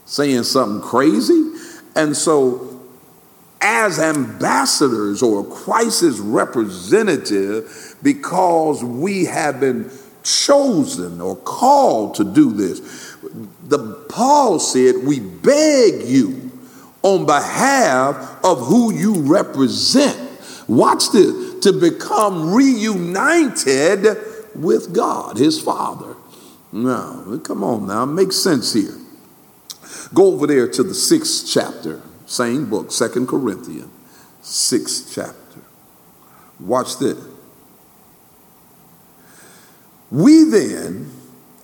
saying 0.06 0.44
something 0.44 0.82
crazy. 0.82 1.52
And 1.96 2.16
so, 2.16 2.70
as 3.62 4.00
ambassadors 4.00 5.24
or 5.24 5.46
Christ's 5.46 6.20
representative, 6.20 7.96
because 8.04 8.84
we 8.84 9.26
have 9.26 9.60
been 9.60 9.90
chosen 10.24 11.22
or 11.22 11.36
called 11.38 12.16
to 12.16 12.24
do 12.24 12.52
this, 12.52 13.03
the 13.74 14.06
Paul 14.08 14.60
said, 14.60 14.98
We 15.04 15.20
beg 15.20 16.04
you 16.04 16.52
on 17.02 17.26
behalf 17.26 18.38
of 18.44 18.68
who 18.68 18.94
you 18.94 19.16
represent. 19.22 20.20
Watch 20.68 21.12
this 21.12 21.60
to 21.62 21.74
become 21.74 22.54
reunited 22.54 24.06
with 24.54 24.94
God, 24.94 25.38
his 25.38 25.60
Father. 25.60 26.16
Now, 26.72 27.40
come 27.44 27.64
on 27.64 27.88
now, 27.88 28.06
makes 28.06 28.36
sense 28.36 28.74
here. 28.74 28.96
Go 30.14 30.34
over 30.34 30.46
there 30.46 30.68
to 30.68 30.84
the 30.84 30.94
sixth 30.94 31.50
chapter, 31.52 32.02
same 32.28 32.70
book, 32.70 32.92
Second 32.92 33.28
Corinthians, 33.28 33.92
sixth 34.44 35.12
chapter. 35.16 35.62
Watch 36.60 37.00
this. 37.00 37.18
We 40.12 40.44
then 40.44 41.12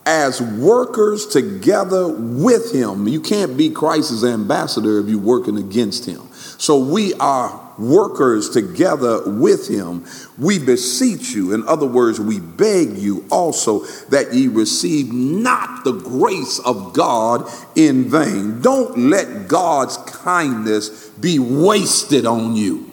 as 0.06 0.40
workers 0.40 1.26
together 1.26 2.08
with 2.08 2.72
him. 2.72 3.06
You 3.06 3.20
can't 3.20 3.56
be 3.56 3.70
Christ's 3.70 4.24
ambassador 4.24 4.98
if 4.98 5.08
you're 5.08 5.18
working 5.18 5.58
against 5.58 6.06
him. 6.06 6.22
So 6.32 6.78
we 6.78 7.14
are 7.14 7.70
workers 7.78 8.50
together 8.50 9.22
with 9.30 9.68
him. 9.68 10.04
We 10.38 10.58
beseech 10.58 11.30
you, 11.30 11.54
in 11.54 11.66
other 11.66 11.86
words, 11.86 12.20
we 12.20 12.40
beg 12.40 12.98
you 12.98 13.26
also 13.30 13.80
that 14.10 14.34
ye 14.34 14.48
receive 14.48 15.12
not 15.12 15.84
the 15.84 15.92
grace 15.92 16.58
of 16.60 16.92
God 16.92 17.50
in 17.74 18.10
vain. 18.10 18.60
Don't 18.60 19.10
let 19.10 19.48
God's 19.48 19.96
kindness 19.98 21.08
be 21.10 21.38
wasted 21.38 22.26
on 22.26 22.56
you. 22.56 22.90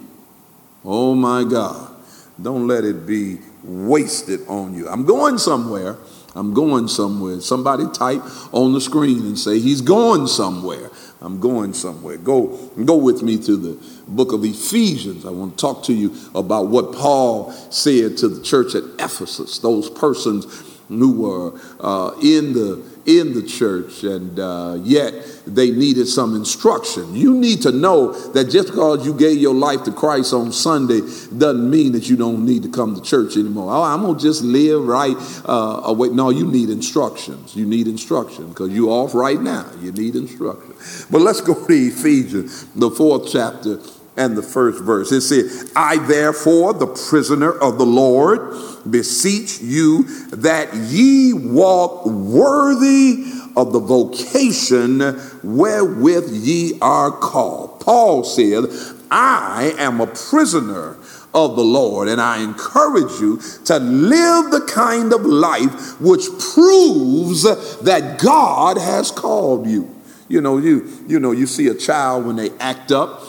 Oh 0.86 1.16
my 1.16 1.44
God. 1.44 1.94
Don't 2.42 2.68
let 2.68 2.86
it 2.86 3.06
be 3.06 3.40
wasted 3.64 4.48
on 4.48 4.74
you. 4.74 4.88
I'm 4.88 5.06
going 5.06 5.38
somewhere 5.38 5.98
I'm 6.38 6.54
going 6.54 6.88
somewhere. 6.88 7.42
Somebody 7.42 7.86
type 7.92 8.22
on 8.54 8.74
the 8.74 8.82
screen 8.82 9.20
and 9.26 9.38
say, 9.38 9.60
He's 9.60 9.82
going 9.82 10.28
somewhere. 10.28 10.92
I'm 11.20 11.40
going 11.40 11.74
somewhere. 11.74 12.18
Go, 12.18 12.56
go 12.86 12.96
with 12.96 13.24
me 13.24 13.38
to 13.40 13.58
the 13.58 14.02
book 14.08 14.34
of 14.34 14.46
Ephesians. 14.46 15.26
I 15.26 15.32
want 15.32 15.58
to 15.58 15.62
talk 15.62 15.84
to 15.86 15.94
you 15.94 16.16
about 16.36 16.68
what 16.68 16.94
Paul 16.94 17.52
said 17.72 18.18
to 18.18 18.28
the 18.28 18.44
church 18.44 18.76
at 18.76 18.84
Ephesus, 19.00 19.58
those 19.58 19.90
persons 19.90 20.46
who 20.90 21.22
were 21.22 21.60
uh, 21.80 22.16
in 22.22 22.54
the 22.54 22.84
in 23.08 23.34
the 23.34 23.42
church, 23.42 24.04
and 24.04 24.38
uh, 24.38 24.78
yet 24.84 25.14
they 25.48 25.72
needed 25.72 26.08
some 26.08 26.36
instruction. 26.36 27.16
You 27.16 27.34
need 27.34 27.62
to 27.62 27.72
know 27.72 28.12
that 28.32 28.50
just 28.50 28.68
because 28.68 29.06
you 29.06 29.18
gave 29.18 29.38
your 29.38 29.56
life 29.56 29.84
to 29.84 29.94
Christ 29.94 30.34
on 30.34 30.52
Sunday 30.52 31.00
doesn't 31.00 31.70
mean 31.70 31.94
that 31.94 32.10
you 32.10 32.18
don't 32.18 32.46
need 32.46 32.64
to 32.64 32.70
come 32.70 32.96
to 32.96 33.02
church 33.02 33.38
anymore. 33.38 33.74
Oh, 33.74 33.82
I'm 33.82 34.02
gonna 34.02 34.20
just 34.20 34.44
live 34.44 34.86
right 34.86 35.16
uh, 35.46 35.82
away. 35.86 36.10
No, 36.10 36.30
you 36.30 36.46
need 36.52 36.70
instructions. 36.70 37.56
You 37.56 37.66
need 37.66 37.88
instruction 37.88 38.50
because 38.50 38.72
you're 38.72 38.90
off 38.90 39.16
right 39.16 39.40
now. 39.40 39.72
You 39.80 39.94
need 39.94 40.18
instruction. 40.18 40.76
But 41.10 41.22
let's 41.22 41.40
go 41.40 41.54
to 41.54 41.74
Ephesians, 41.74 42.66
the 42.76 42.92
fourth 42.92 43.32
chapter 43.32 43.80
and 44.18 44.36
the 44.36 44.42
first 44.42 44.84
verse. 44.84 45.12
It 45.12 45.22
says, 45.22 45.72
I 45.76 45.98
therefore, 45.98 46.74
the 46.74 46.88
prisoner 46.88 47.52
of 47.52 47.78
the 47.78 47.86
Lord, 47.86 48.56
beseech 48.90 49.62
you 49.62 50.04
that 50.30 50.74
ye 50.74 51.34
walk 51.34 52.06
worthy 52.06 53.26
of 53.56 53.74
the 53.74 53.80
vocation 53.80 55.00
wherewith 55.44 56.30
ye 56.32 56.78
are 56.82 57.12
called. 57.12 57.80
Paul 57.80 58.24
said, 58.24 58.66
I 59.10 59.74
am 59.78 60.02
a 60.02 60.08
prisoner 60.08 60.98
of 61.34 61.56
the 61.56 61.64
Lord, 61.64 62.08
and 62.08 62.20
I 62.20 62.42
encourage 62.42 63.20
you 63.20 63.40
to 63.66 63.78
live 63.78 64.52
the 64.52 64.66
kind 64.68 65.14
of 65.14 65.22
life 65.26 66.00
which 66.02 66.26
proves 66.54 67.44
that 67.82 68.20
God 68.20 68.78
has 68.78 69.12
called 69.12 69.68
you. 69.68 69.94
You 70.30 70.42
know, 70.42 70.58
you 70.58 70.92
you 71.08 71.20
know, 71.20 71.32
you 71.32 71.46
see 71.46 71.68
a 71.68 71.76
child 71.76 72.26
when 72.26 72.36
they 72.36 72.50
act 72.60 72.92
up 72.92 73.24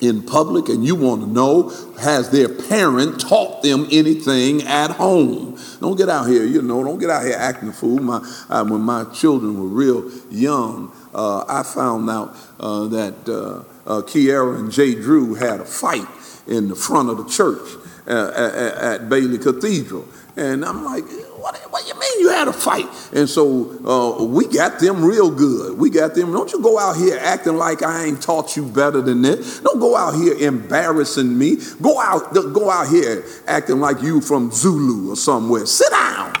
in 0.00 0.22
public 0.22 0.68
and 0.68 0.84
you 0.84 0.94
want 0.94 1.22
to 1.22 1.26
know 1.26 1.68
has 2.00 2.30
their 2.30 2.48
parent 2.48 3.20
taught 3.20 3.62
them 3.62 3.86
anything 3.90 4.62
at 4.62 4.90
home? 4.90 5.58
Don't 5.80 5.96
get 5.96 6.08
out 6.08 6.28
here 6.28 6.44
you 6.44 6.62
know 6.62 6.84
don't 6.84 6.98
get 6.98 7.10
out 7.10 7.24
here 7.24 7.36
acting 7.36 7.72
fool. 7.72 7.98
My, 7.98 8.16
uh, 8.48 8.64
when 8.64 8.80
my 8.80 9.04
children 9.12 9.58
were 9.60 9.68
real 9.68 10.10
young 10.30 10.92
uh, 11.14 11.44
i 11.48 11.62
found 11.62 12.08
out 12.10 12.36
uh, 12.60 12.86
that 12.86 13.14
uh, 13.28 13.64
uh, 13.90 14.02
kierra 14.02 14.58
and 14.58 14.70
jay 14.70 14.94
drew 14.94 15.34
had 15.34 15.60
a 15.60 15.64
fight 15.64 16.06
in 16.46 16.68
the 16.68 16.76
front 16.76 17.08
of 17.08 17.16
the 17.16 17.28
church 17.28 17.68
uh, 18.06 18.32
at, 18.36 18.74
at 19.02 19.08
bailey 19.08 19.38
cathedral. 19.38 20.06
And 20.36 20.64
i'm 20.64 20.84
like 20.84 21.04
what, 21.46 21.56
what 21.70 21.86
you 21.86 21.94
mean 21.94 22.20
you 22.20 22.30
had 22.30 22.48
a 22.48 22.52
fight? 22.52 22.88
And 23.12 23.28
so 23.28 23.70
uh, 23.86 24.24
we 24.24 24.48
got 24.48 24.80
them 24.80 25.04
real 25.04 25.30
good. 25.30 25.78
We 25.78 25.90
got 25.90 26.16
them. 26.16 26.32
Don't 26.32 26.50
you 26.50 26.60
go 26.60 26.76
out 26.76 26.96
here 26.96 27.16
acting 27.22 27.56
like 27.56 27.84
I 27.84 28.06
ain't 28.06 28.20
taught 28.20 28.56
you 28.56 28.66
better 28.66 29.00
than 29.00 29.22
this. 29.22 29.60
Don't 29.60 29.78
go 29.78 29.96
out 29.96 30.16
here 30.16 30.34
embarrassing 30.34 31.38
me. 31.38 31.58
Go 31.80 32.00
out, 32.00 32.34
go 32.34 32.68
out 32.68 32.88
here 32.88 33.24
acting 33.46 33.78
like 33.78 34.02
you 34.02 34.20
from 34.20 34.50
Zulu 34.50 35.12
or 35.12 35.16
somewhere. 35.16 35.66
Sit 35.66 35.88
down. 35.90 36.34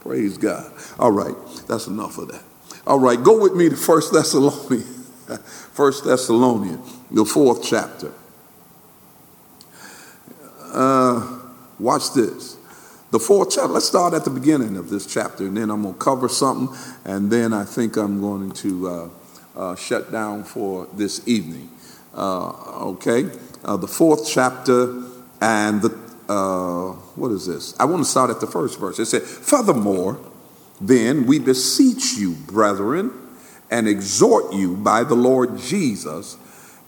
Praise 0.00 0.36
God. 0.36 0.70
All 0.98 1.10
right, 1.10 1.34
that's 1.66 1.86
enough 1.86 2.18
of 2.18 2.28
that. 2.28 2.42
All 2.86 3.00
right, 3.00 3.22
go 3.22 3.40
with 3.40 3.54
me 3.54 3.70
to 3.70 3.76
First 3.76 4.12
Thessalonians. 4.12 5.08
First 5.72 6.04
Thessalonians, 6.04 6.92
the 7.10 7.24
fourth 7.24 7.64
chapter. 7.64 8.12
Uh, 10.74 11.38
watch 11.78 12.12
this 12.12 12.58
the 13.14 13.20
fourth 13.20 13.50
chapter. 13.54 13.68
Let's 13.68 13.86
start 13.86 14.12
at 14.12 14.24
the 14.24 14.30
beginning 14.30 14.76
of 14.76 14.90
this 14.90 15.06
chapter, 15.06 15.46
and 15.46 15.56
then 15.56 15.70
I'm 15.70 15.82
going 15.82 15.94
to 15.94 16.00
cover 16.00 16.28
something, 16.28 16.76
and 17.04 17.30
then 17.30 17.52
I 17.52 17.64
think 17.64 17.96
I'm 17.96 18.20
going 18.20 18.50
to 18.50 18.88
uh, 18.88 19.08
uh, 19.54 19.76
shut 19.76 20.10
down 20.10 20.42
for 20.42 20.88
this 20.94 21.22
evening. 21.28 21.70
Uh, 22.12 22.48
okay? 22.88 23.30
Uh, 23.62 23.76
the 23.76 23.86
fourth 23.86 24.28
chapter, 24.28 25.04
and 25.40 25.80
the, 25.80 25.96
uh, 26.28 26.94
what 27.14 27.30
is 27.30 27.46
this? 27.46 27.78
I 27.78 27.84
want 27.84 28.02
to 28.02 28.10
start 28.10 28.30
at 28.30 28.40
the 28.40 28.48
first 28.48 28.80
verse. 28.80 28.98
It 28.98 29.06
said, 29.06 29.22
Furthermore, 29.22 30.18
then 30.80 31.24
we 31.24 31.38
beseech 31.38 32.14
you, 32.14 32.32
brethren, 32.32 33.12
and 33.70 33.86
exhort 33.86 34.52
you 34.52 34.74
by 34.74 35.04
the 35.04 35.14
Lord 35.14 35.56
Jesus, 35.56 36.36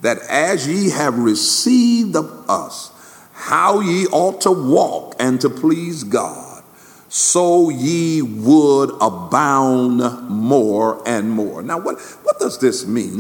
that 0.01 0.19
as 0.29 0.67
ye 0.67 0.91
have 0.91 1.17
received 1.17 2.17
of 2.17 2.51
us, 2.51 2.91
how 3.37 3.81
ye 3.81 4.07
ought 4.07 4.41
to 4.41 4.51
walk 4.51 5.15
and 5.21 5.39
to 5.43 5.51
please 5.51 6.05
God, 6.05 6.65
so 7.11 7.69
ye 7.69 8.23
would 8.23 8.91
abound 9.01 9.99
more 10.31 11.07
and 11.07 11.31
more. 11.31 11.63
Now, 11.63 11.79
what, 11.79 12.01
what 12.23 12.39
does 12.39 12.59
this 12.59 12.87
mean? 12.87 13.19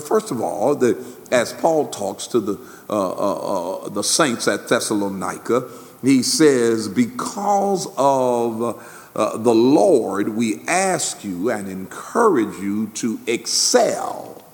First 0.00 0.30
of 0.30 0.42
all, 0.42 0.74
the, 0.74 1.02
as 1.32 1.54
Paul 1.54 1.88
talks 1.88 2.26
to 2.28 2.38
the, 2.38 2.60
uh, 2.90 3.12
uh, 3.12 3.86
uh, 3.86 3.88
the 3.88 4.04
saints 4.04 4.46
at 4.46 4.68
Thessalonica, 4.68 5.68
he 6.02 6.22
says, 6.22 6.86
Because 6.86 7.86
of 7.96 8.84
uh, 9.16 9.38
the 9.38 9.54
Lord, 9.54 10.28
we 10.28 10.60
ask 10.68 11.24
you 11.24 11.50
and 11.50 11.66
encourage 11.66 12.58
you 12.58 12.88
to 12.88 13.18
excel 13.26 14.44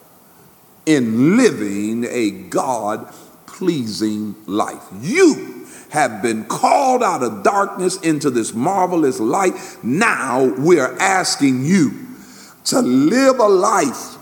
in 0.86 1.36
living 1.36 2.04
a 2.08 2.30
God 2.30 3.12
pleasing 3.60 4.34
life. 4.46 4.82
You 5.02 5.66
have 5.90 6.22
been 6.22 6.44
called 6.46 7.02
out 7.02 7.22
of 7.22 7.42
darkness 7.42 8.00
into 8.00 8.30
this 8.30 8.54
marvelous 8.54 9.20
light. 9.20 9.52
Now 9.82 10.54
we're 10.56 10.96
asking 10.98 11.66
you 11.66 11.92
to 12.64 12.80
live 12.80 13.38
a 13.38 13.46
life 13.46 14.16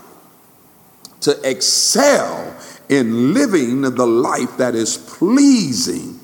to 1.21 1.39
excel 1.49 2.53
in 2.89 3.33
living 3.33 3.83
the 3.83 4.05
life 4.05 4.57
that 4.57 4.75
is 4.75 4.97
pleasing 4.97 6.18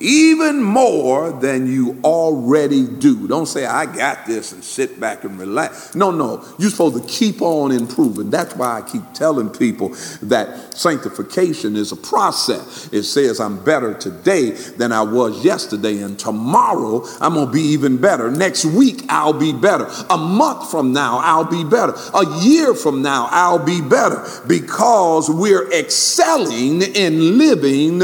even 0.00 0.62
more 0.62 1.32
than 1.32 1.66
you 1.66 1.98
already 2.04 2.86
do. 2.86 3.26
Don't 3.26 3.46
say, 3.46 3.66
I 3.66 3.86
got 3.86 4.26
this 4.26 4.52
and 4.52 4.62
sit 4.62 5.00
back 5.00 5.24
and 5.24 5.38
relax. 5.38 5.94
No, 5.94 6.10
no. 6.10 6.44
You're 6.58 6.70
supposed 6.70 7.02
to 7.02 7.08
keep 7.08 7.42
on 7.42 7.72
improving. 7.72 8.30
That's 8.30 8.54
why 8.54 8.78
I 8.78 8.82
keep 8.82 9.02
telling 9.14 9.50
people 9.50 9.90
that 10.22 10.74
sanctification 10.74 11.76
is 11.76 11.92
a 11.92 11.96
process. 11.96 12.88
It 12.92 13.02
says, 13.04 13.40
I'm 13.40 13.62
better 13.64 13.94
today 13.94 14.50
than 14.50 14.92
I 14.92 15.02
was 15.02 15.44
yesterday, 15.44 16.02
and 16.02 16.18
tomorrow 16.18 17.04
I'm 17.20 17.34
going 17.34 17.46
to 17.46 17.52
be 17.52 17.62
even 17.62 17.96
better. 17.96 18.30
Next 18.30 18.64
week, 18.64 19.02
I'll 19.08 19.32
be 19.32 19.52
better. 19.52 19.88
A 20.10 20.16
month 20.16 20.70
from 20.70 20.92
now, 20.92 21.18
I'll 21.18 21.44
be 21.44 21.64
better. 21.64 21.94
A 22.14 22.40
year 22.40 22.74
from 22.74 23.02
now, 23.02 23.28
I'll 23.30 23.64
be 23.64 23.80
better 23.80 24.24
because 24.46 25.28
we're 25.28 25.70
excelling 25.72 26.82
in 26.82 27.38
living 27.38 28.00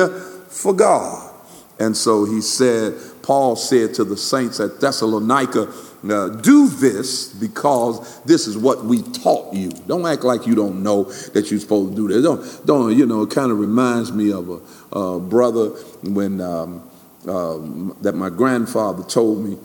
for 0.48 0.72
God. 0.72 1.23
And 1.78 1.96
so 1.96 2.24
he 2.24 2.40
said, 2.40 2.94
Paul 3.22 3.56
said 3.56 3.94
to 3.94 4.04
the 4.04 4.16
saints 4.16 4.60
at 4.60 4.80
Thessalonica, 4.80 5.72
do 6.42 6.68
this 6.68 7.32
because 7.32 8.20
this 8.24 8.46
is 8.46 8.56
what 8.58 8.84
we 8.84 9.02
taught 9.02 9.54
you. 9.54 9.70
Don't 9.86 10.06
act 10.06 10.22
like 10.22 10.46
you 10.46 10.54
don't 10.54 10.82
know 10.82 11.04
that 11.04 11.50
you're 11.50 11.60
supposed 11.60 11.90
to 11.90 11.96
do 11.96 12.08
this. 12.08 12.22
Don't, 12.22 12.66
don't 12.66 12.96
you 12.96 13.06
know, 13.06 13.22
it 13.22 13.30
kind 13.30 13.50
of 13.50 13.58
reminds 13.58 14.12
me 14.12 14.30
of 14.30 14.50
a, 14.50 14.98
a 14.98 15.20
brother 15.20 15.70
when 16.02 16.40
um, 16.40 16.88
um, 17.26 17.96
that 18.02 18.14
my 18.14 18.28
grandfather 18.28 19.02
told 19.02 19.44
me 19.44 19.56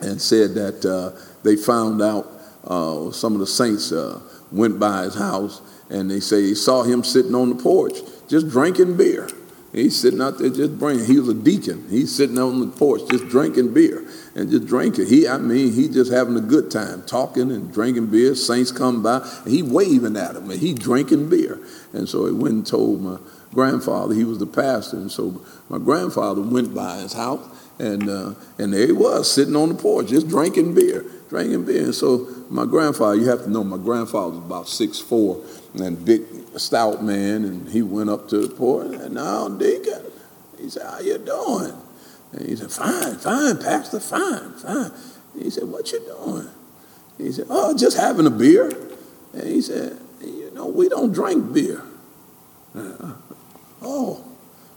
and 0.00 0.20
said 0.20 0.54
that 0.54 0.84
uh, 0.84 1.18
they 1.42 1.56
found 1.56 2.00
out 2.00 2.26
uh, 2.64 3.10
some 3.10 3.34
of 3.34 3.40
the 3.40 3.46
saints 3.46 3.90
uh, 3.90 4.20
went 4.52 4.78
by 4.78 5.02
his 5.02 5.14
house 5.14 5.60
and 5.90 6.10
they 6.10 6.20
say 6.20 6.42
he 6.42 6.54
saw 6.54 6.82
him 6.82 7.02
sitting 7.02 7.34
on 7.34 7.56
the 7.56 7.62
porch 7.62 7.98
just 8.28 8.48
drinking 8.48 8.96
beer. 8.96 9.28
He's 9.72 9.98
sitting 9.98 10.20
out 10.20 10.36
there 10.36 10.50
just 10.50 10.78
bringing. 10.78 11.06
He 11.06 11.18
was 11.18 11.30
a 11.30 11.34
deacon. 11.34 11.86
He's 11.88 12.14
sitting 12.14 12.38
on 12.38 12.60
the 12.60 12.66
porch 12.66 13.00
just 13.10 13.26
drinking 13.28 13.72
beer 13.72 14.06
and 14.34 14.50
just 14.50 14.66
drinking. 14.66 15.06
He, 15.06 15.26
I 15.26 15.38
mean, 15.38 15.72
he 15.72 15.88
just 15.88 16.12
having 16.12 16.36
a 16.36 16.42
good 16.42 16.70
time, 16.70 17.02
talking 17.04 17.50
and 17.50 17.72
drinking 17.72 18.08
beer. 18.08 18.34
Saints 18.34 18.70
come 18.70 19.02
by, 19.02 19.26
he 19.46 19.62
waving 19.62 20.16
at 20.16 20.36
him, 20.36 20.50
and 20.50 20.60
he 20.60 20.74
drinking 20.74 21.30
beer. 21.30 21.58
And 21.94 22.06
so 22.06 22.26
he 22.26 22.32
went 22.32 22.54
and 22.54 22.66
told 22.66 23.00
my 23.00 23.16
grandfather. 23.54 24.14
He 24.14 24.24
was 24.24 24.38
the 24.38 24.46
pastor, 24.46 24.98
and 24.98 25.10
so 25.10 25.40
my 25.70 25.78
grandfather 25.78 26.42
went 26.42 26.74
by 26.74 26.98
his 26.98 27.14
house, 27.14 27.48
And, 27.78 28.08
uh, 28.08 28.34
and 28.58 28.74
there 28.74 28.86
he 28.86 28.92
was 28.92 29.32
sitting 29.32 29.56
on 29.56 29.70
the 29.70 29.74
porch 29.74 30.08
just 30.08 30.28
drinking 30.28 30.74
beer, 30.74 31.04
drinking 31.30 31.64
beer. 31.64 31.84
And 31.84 31.94
so 31.94 32.28
my 32.50 32.66
grandfather, 32.66 33.16
you 33.16 33.28
have 33.30 33.44
to 33.44 33.50
know, 33.50 33.64
my 33.64 33.78
grandfather 33.78 34.36
was 34.36 34.38
about 34.38 34.68
six 34.68 34.98
four 34.98 35.42
and 35.74 36.04
big, 36.04 36.22
stout 36.56 37.02
man. 37.02 37.44
And 37.44 37.68
he 37.68 37.82
went 37.82 38.10
up 38.10 38.28
to 38.28 38.46
the 38.46 38.54
porch 38.54 38.94
and 38.94 39.14
now, 39.14 39.48
Deacon, 39.48 40.02
he 40.58 40.68
said, 40.68 40.86
how 40.86 41.00
you 41.00 41.18
doing? 41.18 41.74
And 42.32 42.48
he 42.48 42.56
said, 42.56 42.70
fine, 42.70 43.16
fine, 43.16 43.58
Pastor, 43.58 44.00
fine, 44.00 44.52
fine. 44.54 44.90
He 45.38 45.50
said, 45.50 45.64
what 45.64 45.90
you 45.92 46.00
doing? 46.00 46.48
He 47.18 47.32
said, 47.32 47.46
oh, 47.50 47.76
just 47.76 47.96
having 47.96 48.26
a 48.26 48.30
beer. 48.30 48.70
And 49.32 49.46
he 49.46 49.60
said, 49.60 49.98
you 50.20 50.50
know, 50.54 50.66
we 50.66 50.88
don't 50.88 51.12
drink 51.12 51.52
beer. 51.52 51.82
Uh, 52.74 53.14
oh, 53.82 54.24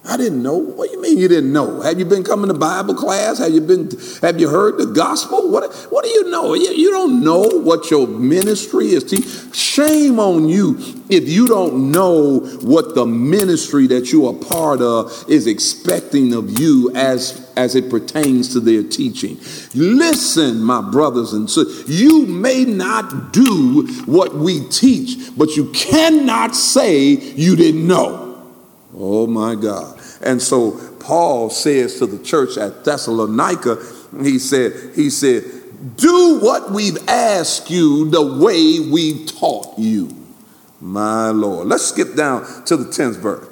I 0.07 0.17
didn't 0.17 0.43
know. 0.43 0.55
What 0.55 0.89
do 0.89 0.95
you 0.95 1.01
mean 1.01 1.17
you 1.17 1.27
didn't 1.27 1.51
know? 1.51 1.81
Have 1.81 1.97
you 1.97 2.05
been 2.05 2.23
coming 2.23 2.47
to 2.49 2.53
Bible 2.53 2.93
class? 2.93 3.39
Have 3.39 3.51
you 3.51 3.61
been? 3.61 3.89
Have 4.21 4.39
you 4.39 4.47
heard 4.47 4.77
the 4.77 4.85
gospel? 4.85 5.49
What 5.49 5.73
What 5.89 6.03
do 6.03 6.11
you 6.11 6.29
know? 6.29 6.53
You, 6.53 6.69
you 6.71 6.91
don't 6.91 7.23
know 7.23 7.41
what 7.41 7.89
your 7.89 8.07
ministry 8.07 8.89
is. 8.89 9.49
Shame 9.53 10.19
on 10.19 10.47
you 10.47 10.77
if 11.09 11.27
you 11.27 11.47
don't 11.47 11.91
know 11.91 12.39
what 12.61 12.93
the 12.93 13.05
ministry 13.05 13.87
that 13.87 14.11
you 14.11 14.27
are 14.27 14.33
part 14.33 14.81
of 14.81 15.25
is 15.27 15.47
expecting 15.47 16.33
of 16.33 16.59
you 16.59 16.91
as 16.95 17.51
as 17.57 17.73
it 17.73 17.89
pertains 17.89 18.53
to 18.53 18.59
their 18.59 18.83
teaching. 18.83 19.39
Listen, 19.73 20.61
my 20.61 20.81
brothers 20.81 21.33
and 21.33 21.49
sisters, 21.49 21.89
you 21.89 22.27
may 22.27 22.63
not 22.63 23.33
do 23.33 23.87
what 24.05 24.35
we 24.35 24.67
teach, 24.69 25.35
but 25.35 25.55
you 25.55 25.71
cannot 25.71 26.55
say 26.55 27.07
you 27.07 27.55
didn't 27.55 27.87
know. 27.87 28.25
Oh 28.93 29.27
my 29.27 29.55
God. 29.55 29.94
And 30.25 30.41
so 30.41 30.71
Paul 30.99 31.49
says 31.49 31.99
to 31.99 32.07
the 32.07 32.21
church 32.23 32.57
at 32.57 32.83
Thessalonica, 32.83 33.77
he 34.21 34.39
said, 34.39 34.95
he 34.95 35.09
said, 35.09 35.43
do 35.95 36.39
what 36.41 36.71
we've 36.71 36.97
asked 37.07 37.69
you 37.69 38.09
the 38.09 38.37
way 38.43 38.79
we 38.79 39.25
taught 39.25 39.77
you. 39.77 40.09
My 40.81 41.29
Lord. 41.29 41.67
Let's 41.67 41.85
skip 41.85 42.15
down 42.15 42.65
to 42.65 42.75
the 42.75 42.85
10th 42.85 43.17
verse. 43.17 43.47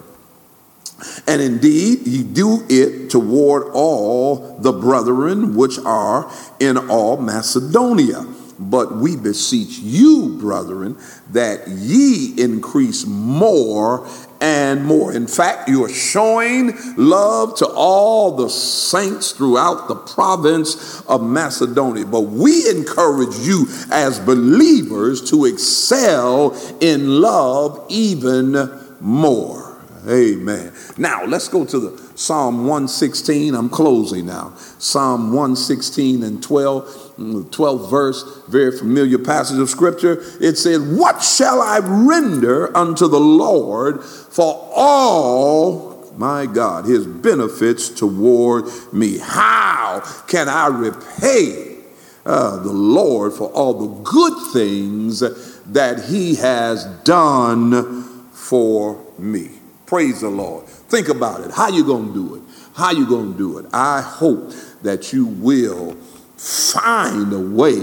And 1.28 1.42
indeed, 1.42 2.08
ye 2.08 2.24
do 2.24 2.66
it 2.70 3.10
toward 3.10 3.72
all 3.74 4.58
the 4.60 4.72
brethren 4.72 5.56
which 5.56 5.78
are 5.80 6.32
in 6.60 6.78
all 6.90 7.18
Macedonia. 7.18 8.26
But 8.60 8.96
we 8.96 9.18
beseech 9.18 9.80
you, 9.80 10.38
brethren, 10.40 10.98
that 11.32 11.68
ye 11.68 12.34
increase 12.38 13.06
more 13.06 14.08
and 14.44 14.84
more. 14.84 15.14
In 15.14 15.26
fact, 15.26 15.70
you 15.70 15.86
are 15.86 15.90
showing 15.90 16.74
love 16.98 17.56
to 17.60 17.66
all 17.66 18.36
the 18.36 18.50
saints 18.50 19.32
throughout 19.32 19.88
the 19.88 19.96
province 19.96 21.02
of 21.08 21.24
Macedonia. 21.24 22.06
But 22.06 22.24
we 22.24 22.70
encourage 22.70 23.38
you 23.38 23.68
as 23.90 24.20
believers 24.20 25.30
to 25.30 25.46
excel 25.46 26.60
in 26.82 27.22
love 27.22 27.86
even 27.88 28.70
more. 29.00 29.63
Amen. 30.08 30.74
Now, 30.98 31.24
let's 31.24 31.48
go 31.48 31.64
to 31.66 31.80
the 31.80 32.12
Psalm 32.16 32.68
116. 32.68 33.56
I'm 33.56 33.70
closing 33.70 34.26
now. 34.26 34.54
Psalm 34.78 35.32
116 35.32 36.24
and 36.24 36.44
12, 36.44 37.16
12th 37.18 37.90
verse, 37.90 38.42
very 38.50 38.78
familiar 38.78 39.18
passage 39.18 39.60
of 39.60 39.70
scripture. 39.70 40.22
It 40.42 40.58
said, 40.58 40.82
What 40.82 41.24
shall 41.24 41.62
I 41.62 41.80
render 41.82 42.76
unto 42.76 43.08
the 43.08 43.20
Lord 43.20 44.04
for 44.04 44.70
all, 44.76 46.12
my 46.18 46.48
God, 46.48 46.86
his 46.86 47.08
benefits 47.08 47.88
toward 47.88 48.66
me. 48.92 49.20
How 49.20 50.02
can 50.28 50.50
I 50.50 50.68
repay 50.68 51.78
uh, 52.26 52.58
the 52.58 52.74
Lord 52.74 53.34
for 53.34 53.50
all 53.52 53.74
the 53.74 54.02
good 54.04 54.54
things 54.54 55.22
that 55.22 56.06
he 56.10 56.36
has 56.36 56.86
done 57.04 58.04
for 58.32 59.02
me? 59.18 59.53
Praise 59.94 60.22
the 60.22 60.30
Lord. 60.30 60.66
Think 60.66 61.08
about 61.08 61.42
it. 61.42 61.52
How 61.52 61.70
you 61.70 61.86
going 61.86 62.08
to 62.08 62.14
do 62.16 62.34
it? 62.34 62.42
How 62.74 62.90
you 62.90 63.06
going 63.08 63.34
to 63.34 63.38
do 63.38 63.60
it? 63.60 63.68
I 63.72 64.02
hope 64.02 64.52
that 64.82 65.14
you 65.14 65.28
will 65.28 65.94
find 66.36 67.32
a 67.32 67.40
way 67.40 67.76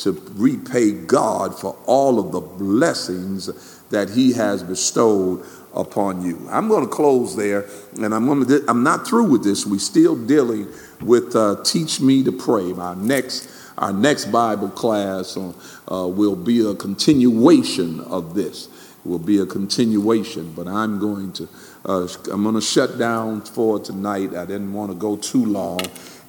to 0.00 0.22
repay 0.34 0.92
God 0.92 1.58
for 1.58 1.74
all 1.86 2.18
of 2.18 2.30
the 2.32 2.42
blessings 2.42 3.80
that 3.88 4.10
he 4.10 4.34
has 4.34 4.62
bestowed 4.62 5.46
upon 5.74 6.20
you. 6.20 6.46
I'm 6.50 6.68
going 6.68 6.84
to 6.84 6.90
close 6.90 7.36
there, 7.36 7.66
and 7.94 8.14
I'm 8.14 8.26
going 8.26 8.46
to. 8.46 8.62
I'm 8.68 8.82
not 8.82 9.08
through 9.08 9.30
with 9.30 9.42
this. 9.42 9.64
We're 9.64 9.78
still 9.78 10.14
dealing 10.14 10.68
with 11.00 11.34
uh, 11.34 11.62
"Teach 11.64 12.02
Me 12.02 12.22
to 12.24 12.32
Pray." 12.32 12.74
Our 12.74 12.96
next, 12.96 13.48
our 13.78 13.94
next 13.94 14.26
Bible 14.26 14.68
class 14.68 15.38
uh, 15.38 16.06
will 16.06 16.36
be 16.36 16.60
a 16.68 16.74
continuation 16.74 18.00
of 18.00 18.34
this. 18.34 18.68
Will 19.06 19.20
be 19.20 19.38
a 19.38 19.46
continuation, 19.46 20.52
but 20.56 20.66
I'm 20.66 20.98
going 20.98 21.32
to. 21.34 21.48
Uh, 21.84 22.08
I'm 22.32 22.42
going 22.42 22.56
to 22.56 22.60
shut 22.60 22.98
down 22.98 23.42
for 23.42 23.78
tonight. 23.78 24.34
I 24.34 24.44
didn't 24.44 24.72
want 24.72 24.90
to 24.90 24.96
go 24.96 25.16
too 25.16 25.44
long, 25.44 25.80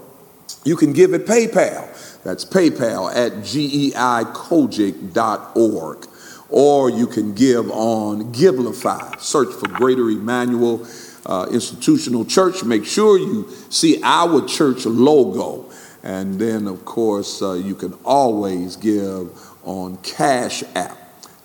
you 0.64 0.74
can 0.76 0.92
give 0.92 1.14
it 1.14 1.26
PayPal. 1.26 2.22
That's 2.24 2.44
PayPal 2.44 3.14
at 3.14 3.34
geicogic.org. 3.34 6.08
Or 6.48 6.90
you 6.90 7.06
can 7.06 7.34
give 7.34 7.70
on 7.70 8.32
Givelify. 8.32 9.20
Search 9.20 9.54
for 9.54 9.68
Greater 9.68 10.10
Emmanuel 10.10 10.84
uh, 11.24 11.46
Institutional 11.50 12.24
Church. 12.24 12.64
Make 12.64 12.84
sure 12.84 13.16
you 13.18 13.48
see 13.68 14.00
our 14.02 14.44
church 14.46 14.86
logo. 14.86 15.65
And 16.06 16.38
then, 16.38 16.68
of 16.68 16.84
course, 16.84 17.42
uh, 17.42 17.54
you 17.54 17.74
can 17.74 17.94
always 18.04 18.76
give 18.76 19.28
on 19.64 19.96
Cash 20.04 20.62
App. 20.76 20.96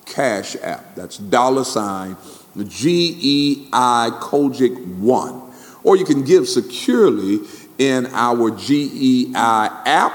Cash 0.05 0.55
App. 0.61 0.93
That's 0.93 1.17
dollar 1.17 1.63
sign 1.63 2.15
G 2.67 3.17
E 3.19 3.67
I 3.73 4.11
COGIC 4.21 4.99
1. 4.99 5.41
Or 5.83 5.95
you 5.95 6.05
can 6.05 6.23
give 6.23 6.47
securely 6.47 7.39
in 7.79 8.05
our 8.11 8.51
GEI 8.51 9.33
app 9.33 10.13